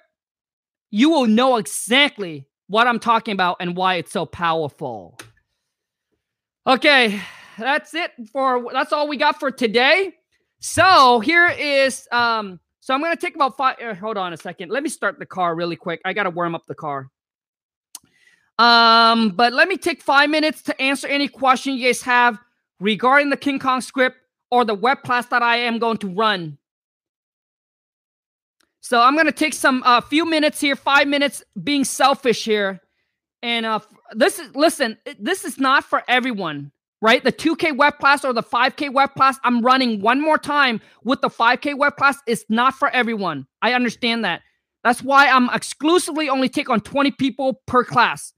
[0.91, 5.19] you will know exactly what I'm talking about and why it's so powerful.
[6.67, 7.21] Okay,
[7.59, 10.15] that's it for that's all we got for today.
[10.61, 13.77] So here is um so I'm gonna take about five.
[13.83, 14.71] Uh, hold on a second.
[14.71, 16.01] Let me start the car really quick.
[16.05, 17.11] I gotta warm up the car.
[18.59, 22.39] Um, but let me take five minutes to answer any question you guys have
[22.79, 24.17] regarding the King Kong script
[24.51, 26.59] or the web class that I am going to run.
[28.81, 32.81] So I'm to take some a uh, few minutes here, five minutes being selfish here.
[33.43, 33.81] And uh,
[34.13, 37.25] this is listen, this is not for everyone, right?
[37.25, 41.23] The 2K web class or the 5K web class, I'm running one more time with
[41.23, 43.47] the 5K web class is not for everyone.
[43.63, 44.43] I understand that.
[44.85, 48.35] That's why I'm exclusively only take on 20 people per class.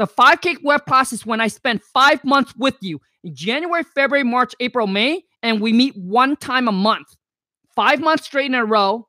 [0.00, 4.24] The 5K web class is when I spend five months with you in January, February,
[4.24, 7.08] March, April, May, and we meet one time a month,
[7.76, 9.06] five months straight in a row.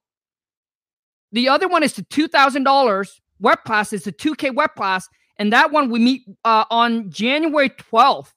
[1.32, 5.08] The other one is the $2,000 web class, is the 2K web class.
[5.39, 8.34] And that one we meet uh, on January 12th.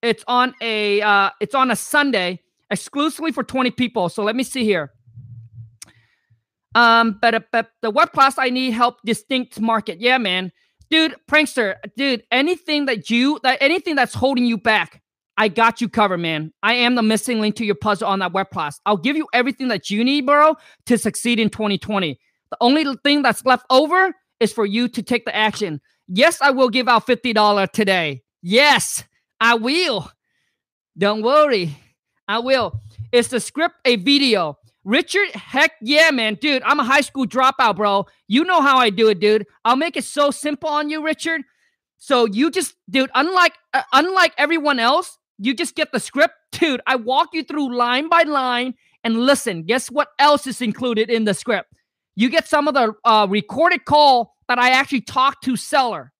[0.00, 2.38] It's on a uh, it's on a Sunday
[2.70, 4.08] exclusively for 20 people.
[4.08, 4.92] So let me see here.
[6.76, 10.00] Um, but, but the web class I need help distinct market.
[10.00, 10.52] Yeah, man
[10.90, 15.02] dude, prankster, dude, anything that you that anything that's holding you back,
[15.36, 16.52] I got you covered, man.
[16.62, 18.80] I am the missing link to your puzzle on that web class.
[18.86, 22.18] I'll give you everything that you need, bro, to succeed in 2020.
[22.50, 25.80] The only thing that's left over is for you to take the action.
[26.08, 28.22] Yes, I will give out $50 today.
[28.42, 29.04] Yes,
[29.40, 30.10] I will.
[30.96, 31.76] Don't worry.
[32.26, 32.80] I will.
[33.12, 34.58] Is the script a video?
[34.88, 36.36] Richard, heck yeah, man.
[36.36, 38.06] Dude, I'm a high school dropout, bro.
[38.26, 39.46] You know how I do it, dude.
[39.62, 41.42] I'll make it so simple on you, Richard.
[41.98, 46.34] So you just, dude, unlike uh, unlike everyone else, you just get the script.
[46.52, 48.74] Dude, I walk you through line by line
[49.04, 49.64] and listen.
[49.64, 51.70] Guess what else is included in the script?
[52.16, 56.12] You get some of the uh, recorded call that I actually talk to seller.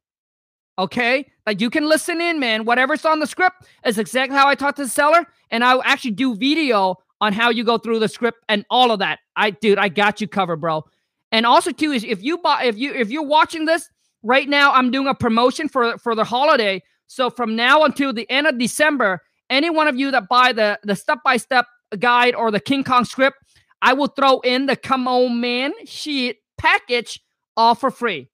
[0.78, 1.26] Okay?
[1.46, 2.66] Like you can listen in, man.
[2.66, 5.24] Whatever's on the script is exactly how I talk to the seller.
[5.50, 8.98] And I actually do video on how you go through the script and all of
[9.00, 9.18] that.
[9.36, 10.84] I dude, I got you covered, bro.
[11.32, 13.88] And also too is if you buy if you if you're watching this
[14.22, 16.82] right now, I'm doing a promotion for for the holiday.
[17.06, 20.78] So from now until the end of December, any one of you that buy the
[20.82, 21.66] the step by step
[21.98, 23.36] guide or the King Kong script,
[23.82, 27.20] I will throw in the Come On Man sheet package
[27.56, 28.28] all for free.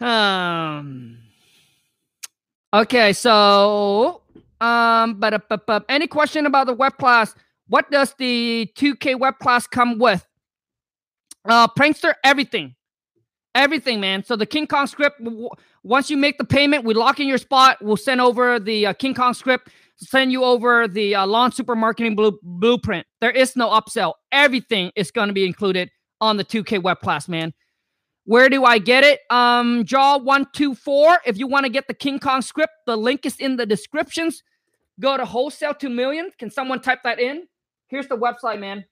[0.00, 1.18] Um.
[2.72, 4.22] Okay, so
[4.60, 7.34] um, but, any question about the web class?
[7.68, 10.26] What does the 2K web class come with?
[11.44, 12.74] Uh, Prankster, everything,
[13.54, 14.24] everything, man.
[14.24, 15.22] So the King Kong script.
[15.22, 15.48] W-
[15.82, 17.78] once you make the payment, we lock in your spot.
[17.80, 19.68] We'll send over the uh, King Kong script.
[19.96, 23.06] Send you over the uh, lawn super marketing blue- blueprint.
[23.20, 24.14] There is no upsell.
[24.32, 25.90] Everything is going to be included
[26.20, 27.52] on the 2K web class, man.
[28.28, 29.20] Where do I get it?
[29.30, 31.16] Um, Jaw124.
[31.24, 34.42] If you want to get the King Kong script, the link is in the descriptions.
[35.00, 36.30] Go to wholesale 2 million.
[36.38, 37.48] Can someone type that in?
[37.86, 38.84] Here's the website, man.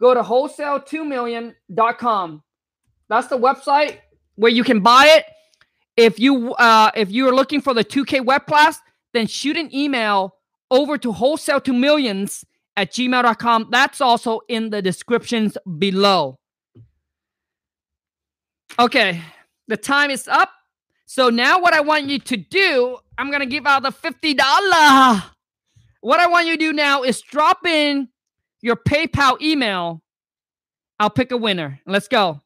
[0.00, 2.42] Go to wholesale2million.com.
[3.10, 3.98] That's the website
[4.36, 5.26] where you can buy it.
[5.98, 8.80] If you uh if you're looking for the 2K web class,
[9.12, 10.36] then shoot an email
[10.70, 12.42] over to wholesale 2 millions
[12.74, 13.68] at gmail.com.
[13.70, 16.38] That's also in the descriptions below.
[18.76, 19.22] Okay,
[19.68, 20.50] the time is up.
[21.06, 25.22] So now what I want you to do, I'm gonna give out the $50
[26.00, 28.08] what I want you to do now is drop in
[28.60, 30.02] your PayPal email.
[31.00, 31.80] I'll pick a winner.
[31.86, 32.40] Let's go.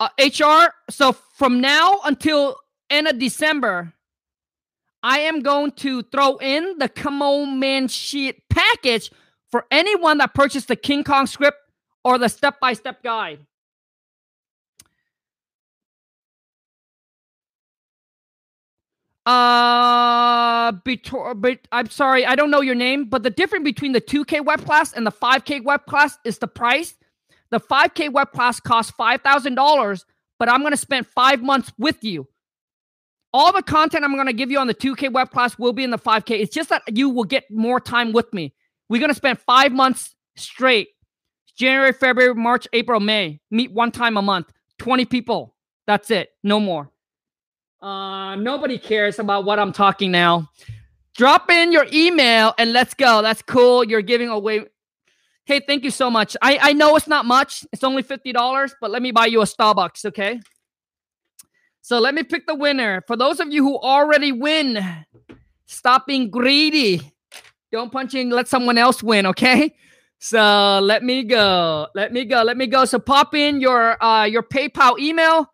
[0.00, 2.56] Uh, HR, so from now until
[2.90, 3.92] end of December,
[5.02, 9.10] I am going to throw in the Come On Man sheet package
[9.50, 11.58] for anyone that purchased the King Kong script
[12.04, 13.40] or the step by step guide.
[19.26, 24.00] Uh, betor- but I'm sorry, I don't know your name, but the difference between the
[24.00, 26.94] 2K web class and the 5K web class is the price.
[27.50, 30.04] The 5K web class costs $5,000,
[30.38, 32.28] but I'm going to spend five months with you.
[33.32, 35.84] All the content I'm going to give you on the 2K web class will be
[35.84, 36.38] in the 5K.
[36.40, 38.52] It's just that you will get more time with me.
[38.90, 40.88] We're going to spend five months straight
[41.56, 43.40] January, February, March, April, May.
[43.50, 44.52] Meet one time a month.
[44.78, 45.54] 20 people.
[45.86, 46.30] That's it.
[46.42, 46.90] No more.
[47.80, 50.50] Uh, nobody cares about what I'm talking now.
[51.16, 53.22] Drop in your email and let's go.
[53.22, 53.84] That's cool.
[53.84, 54.64] You're giving away.
[55.44, 56.36] Hey, thank you so much.
[56.42, 57.64] I, I know it's not much.
[57.72, 60.40] It's only $50, but let me buy you a Starbucks, okay?
[61.82, 63.02] So let me pick the winner.
[63.06, 64.82] For those of you who already win,
[65.66, 67.12] stop being greedy.
[67.70, 69.74] Don't punch in, let someone else win, okay?
[70.24, 71.86] So let me go.
[71.94, 72.42] Let me go.
[72.44, 72.86] Let me go.
[72.86, 75.52] So pop in your uh your PayPal email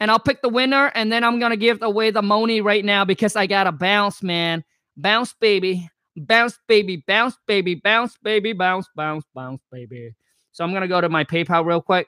[0.00, 0.92] and I'll pick the winner.
[0.94, 4.22] And then I'm gonna give away the money right now because I got a bounce,
[4.22, 4.64] man.
[4.98, 5.88] Bounce, baby.
[6.14, 7.02] Bounce, baby.
[7.06, 7.74] Bounce, baby.
[7.74, 8.52] Bounce, baby.
[8.52, 10.14] Bounce, bounce, bounce, baby.
[10.50, 12.06] So I'm gonna go to my PayPal real quick.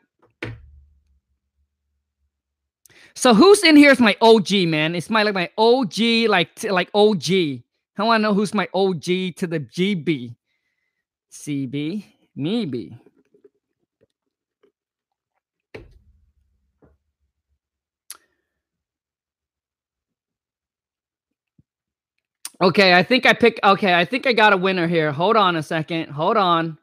[3.14, 4.94] So who's in here is my OG, man.
[4.94, 7.30] It's my like my OG, like like OG.
[7.96, 9.05] I want to know who's my OG
[9.36, 10.34] to the GB.
[11.35, 12.07] CB,
[12.37, 12.99] maybe.
[22.62, 23.61] Okay, I think I picked.
[23.64, 25.12] Okay, I think I got a winner here.
[25.12, 26.11] Hold on a second.
[26.11, 26.78] Hold on.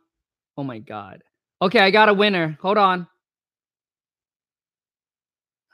[0.57, 1.23] Oh my God.
[1.61, 2.57] Okay, I got a winner.
[2.61, 3.07] Hold on.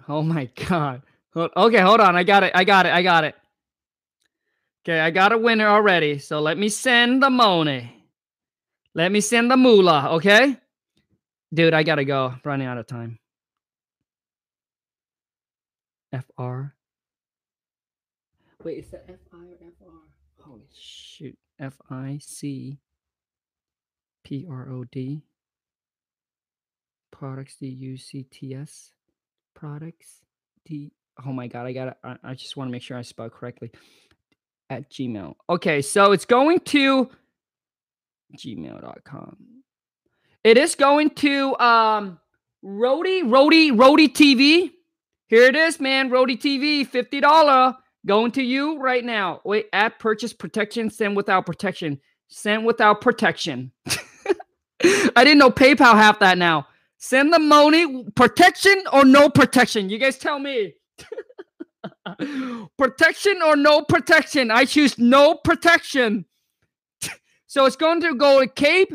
[0.09, 1.03] Oh my God.
[1.35, 2.15] Okay, hold on.
[2.17, 2.51] I got it.
[2.55, 2.93] I got it.
[2.93, 3.35] I got it.
[4.85, 6.19] Okay, I got a winner already.
[6.19, 7.96] So let me send the money.
[8.93, 10.57] Let me send the moolah, okay?
[11.53, 12.35] Dude, I gotta go.
[12.43, 13.19] Running out of time.
[16.11, 16.73] FR.
[18.63, 20.43] Wait, is that FI or FR?
[20.43, 21.37] Holy shoot.
[21.59, 22.79] F I C
[24.23, 25.23] P R O D.
[27.11, 28.91] Products D U C T S.
[29.55, 30.21] Products
[30.65, 30.91] D.
[31.25, 33.71] Oh my God, I gotta, I, I just wanna make sure I spell correctly.
[34.69, 35.35] At Gmail.
[35.49, 37.09] Okay, so it's going to
[38.35, 39.37] gmail.com.
[40.43, 42.19] It is going to um
[42.61, 44.71] Rody, Rody, Rody TV.
[45.27, 46.09] Here it is, man.
[46.09, 47.75] Rody TV, $50
[48.07, 49.41] Going to you right now.
[49.43, 51.99] Wait, add purchase protection, send without protection.
[52.29, 53.73] Send without protection.
[54.81, 56.67] I didn't know PayPal have that now.
[56.97, 59.89] Send the money, protection or no protection.
[59.89, 60.75] You guys tell me.
[62.77, 64.51] protection or no protection.
[64.51, 66.25] I choose no protection.
[67.47, 68.93] So it's going to go to Cape,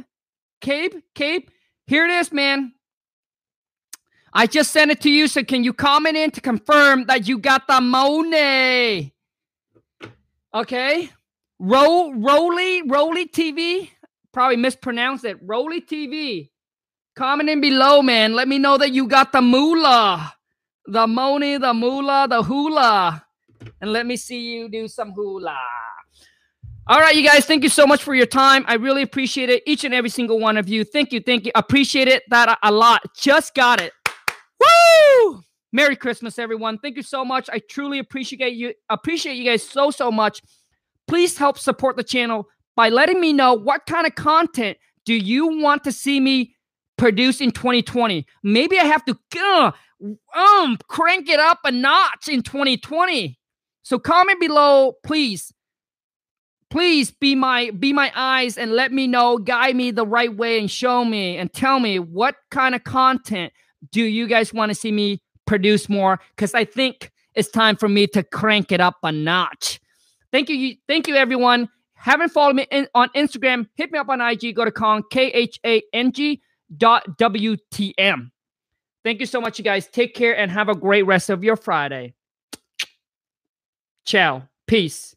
[0.60, 1.50] Cape, Cape.
[1.86, 2.72] Here it is, man.
[4.32, 5.26] I just sent it to you.
[5.26, 9.14] So can you comment in to confirm that you got the money?
[10.54, 11.10] Okay.
[11.58, 13.88] Roly, Roly TV.
[14.32, 15.38] Probably mispronounced it.
[15.42, 16.50] Roly TV.
[17.14, 18.34] Comment in below, man.
[18.34, 20.32] Let me know that you got the moolah,
[20.86, 23.24] the money, the moolah, the hula.
[23.80, 25.58] And let me see you do some hula.
[26.88, 28.64] All right, you guys, thank you so much for your time.
[28.66, 29.62] I really appreciate it.
[29.66, 30.82] Each and every single one of you.
[30.82, 31.20] Thank you.
[31.20, 31.52] Thank you.
[31.54, 33.02] Appreciate it that a lot.
[33.16, 33.92] Just got it.
[34.58, 35.42] Woo!
[35.72, 36.78] Merry Christmas, everyone.
[36.78, 37.48] Thank you so much.
[37.52, 38.74] I truly appreciate you.
[38.90, 40.42] Appreciate you guys so, so much.
[41.06, 45.60] Please help support the channel by letting me know what kind of content do you
[45.60, 46.56] want to see me
[46.96, 48.26] produce in 2020.
[48.42, 49.70] Maybe I have to uh,
[50.34, 53.38] um crank it up a notch in 2020.
[53.84, 55.52] So comment below, please.
[56.72, 60.58] Please be my be my eyes and let me know, guide me the right way
[60.58, 63.52] and show me and tell me what kind of content
[63.90, 67.90] do you guys want to see me produce more cuz I think it's time for
[67.90, 69.80] me to crank it up a notch.
[70.30, 71.68] Thank you thank you everyone.
[71.92, 76.40] Haven't followed me in, on Instagram, hit me up on IG, go to con Khang
[76.78, 78.30] dot WTM.
[79.04, 79.88] Thank you so much, you guys.
[79.88, 82.14] Take care and have a great rest of your Friday.
[84.06, 84.48] Ciao.
[84.66, 85.14] Peace.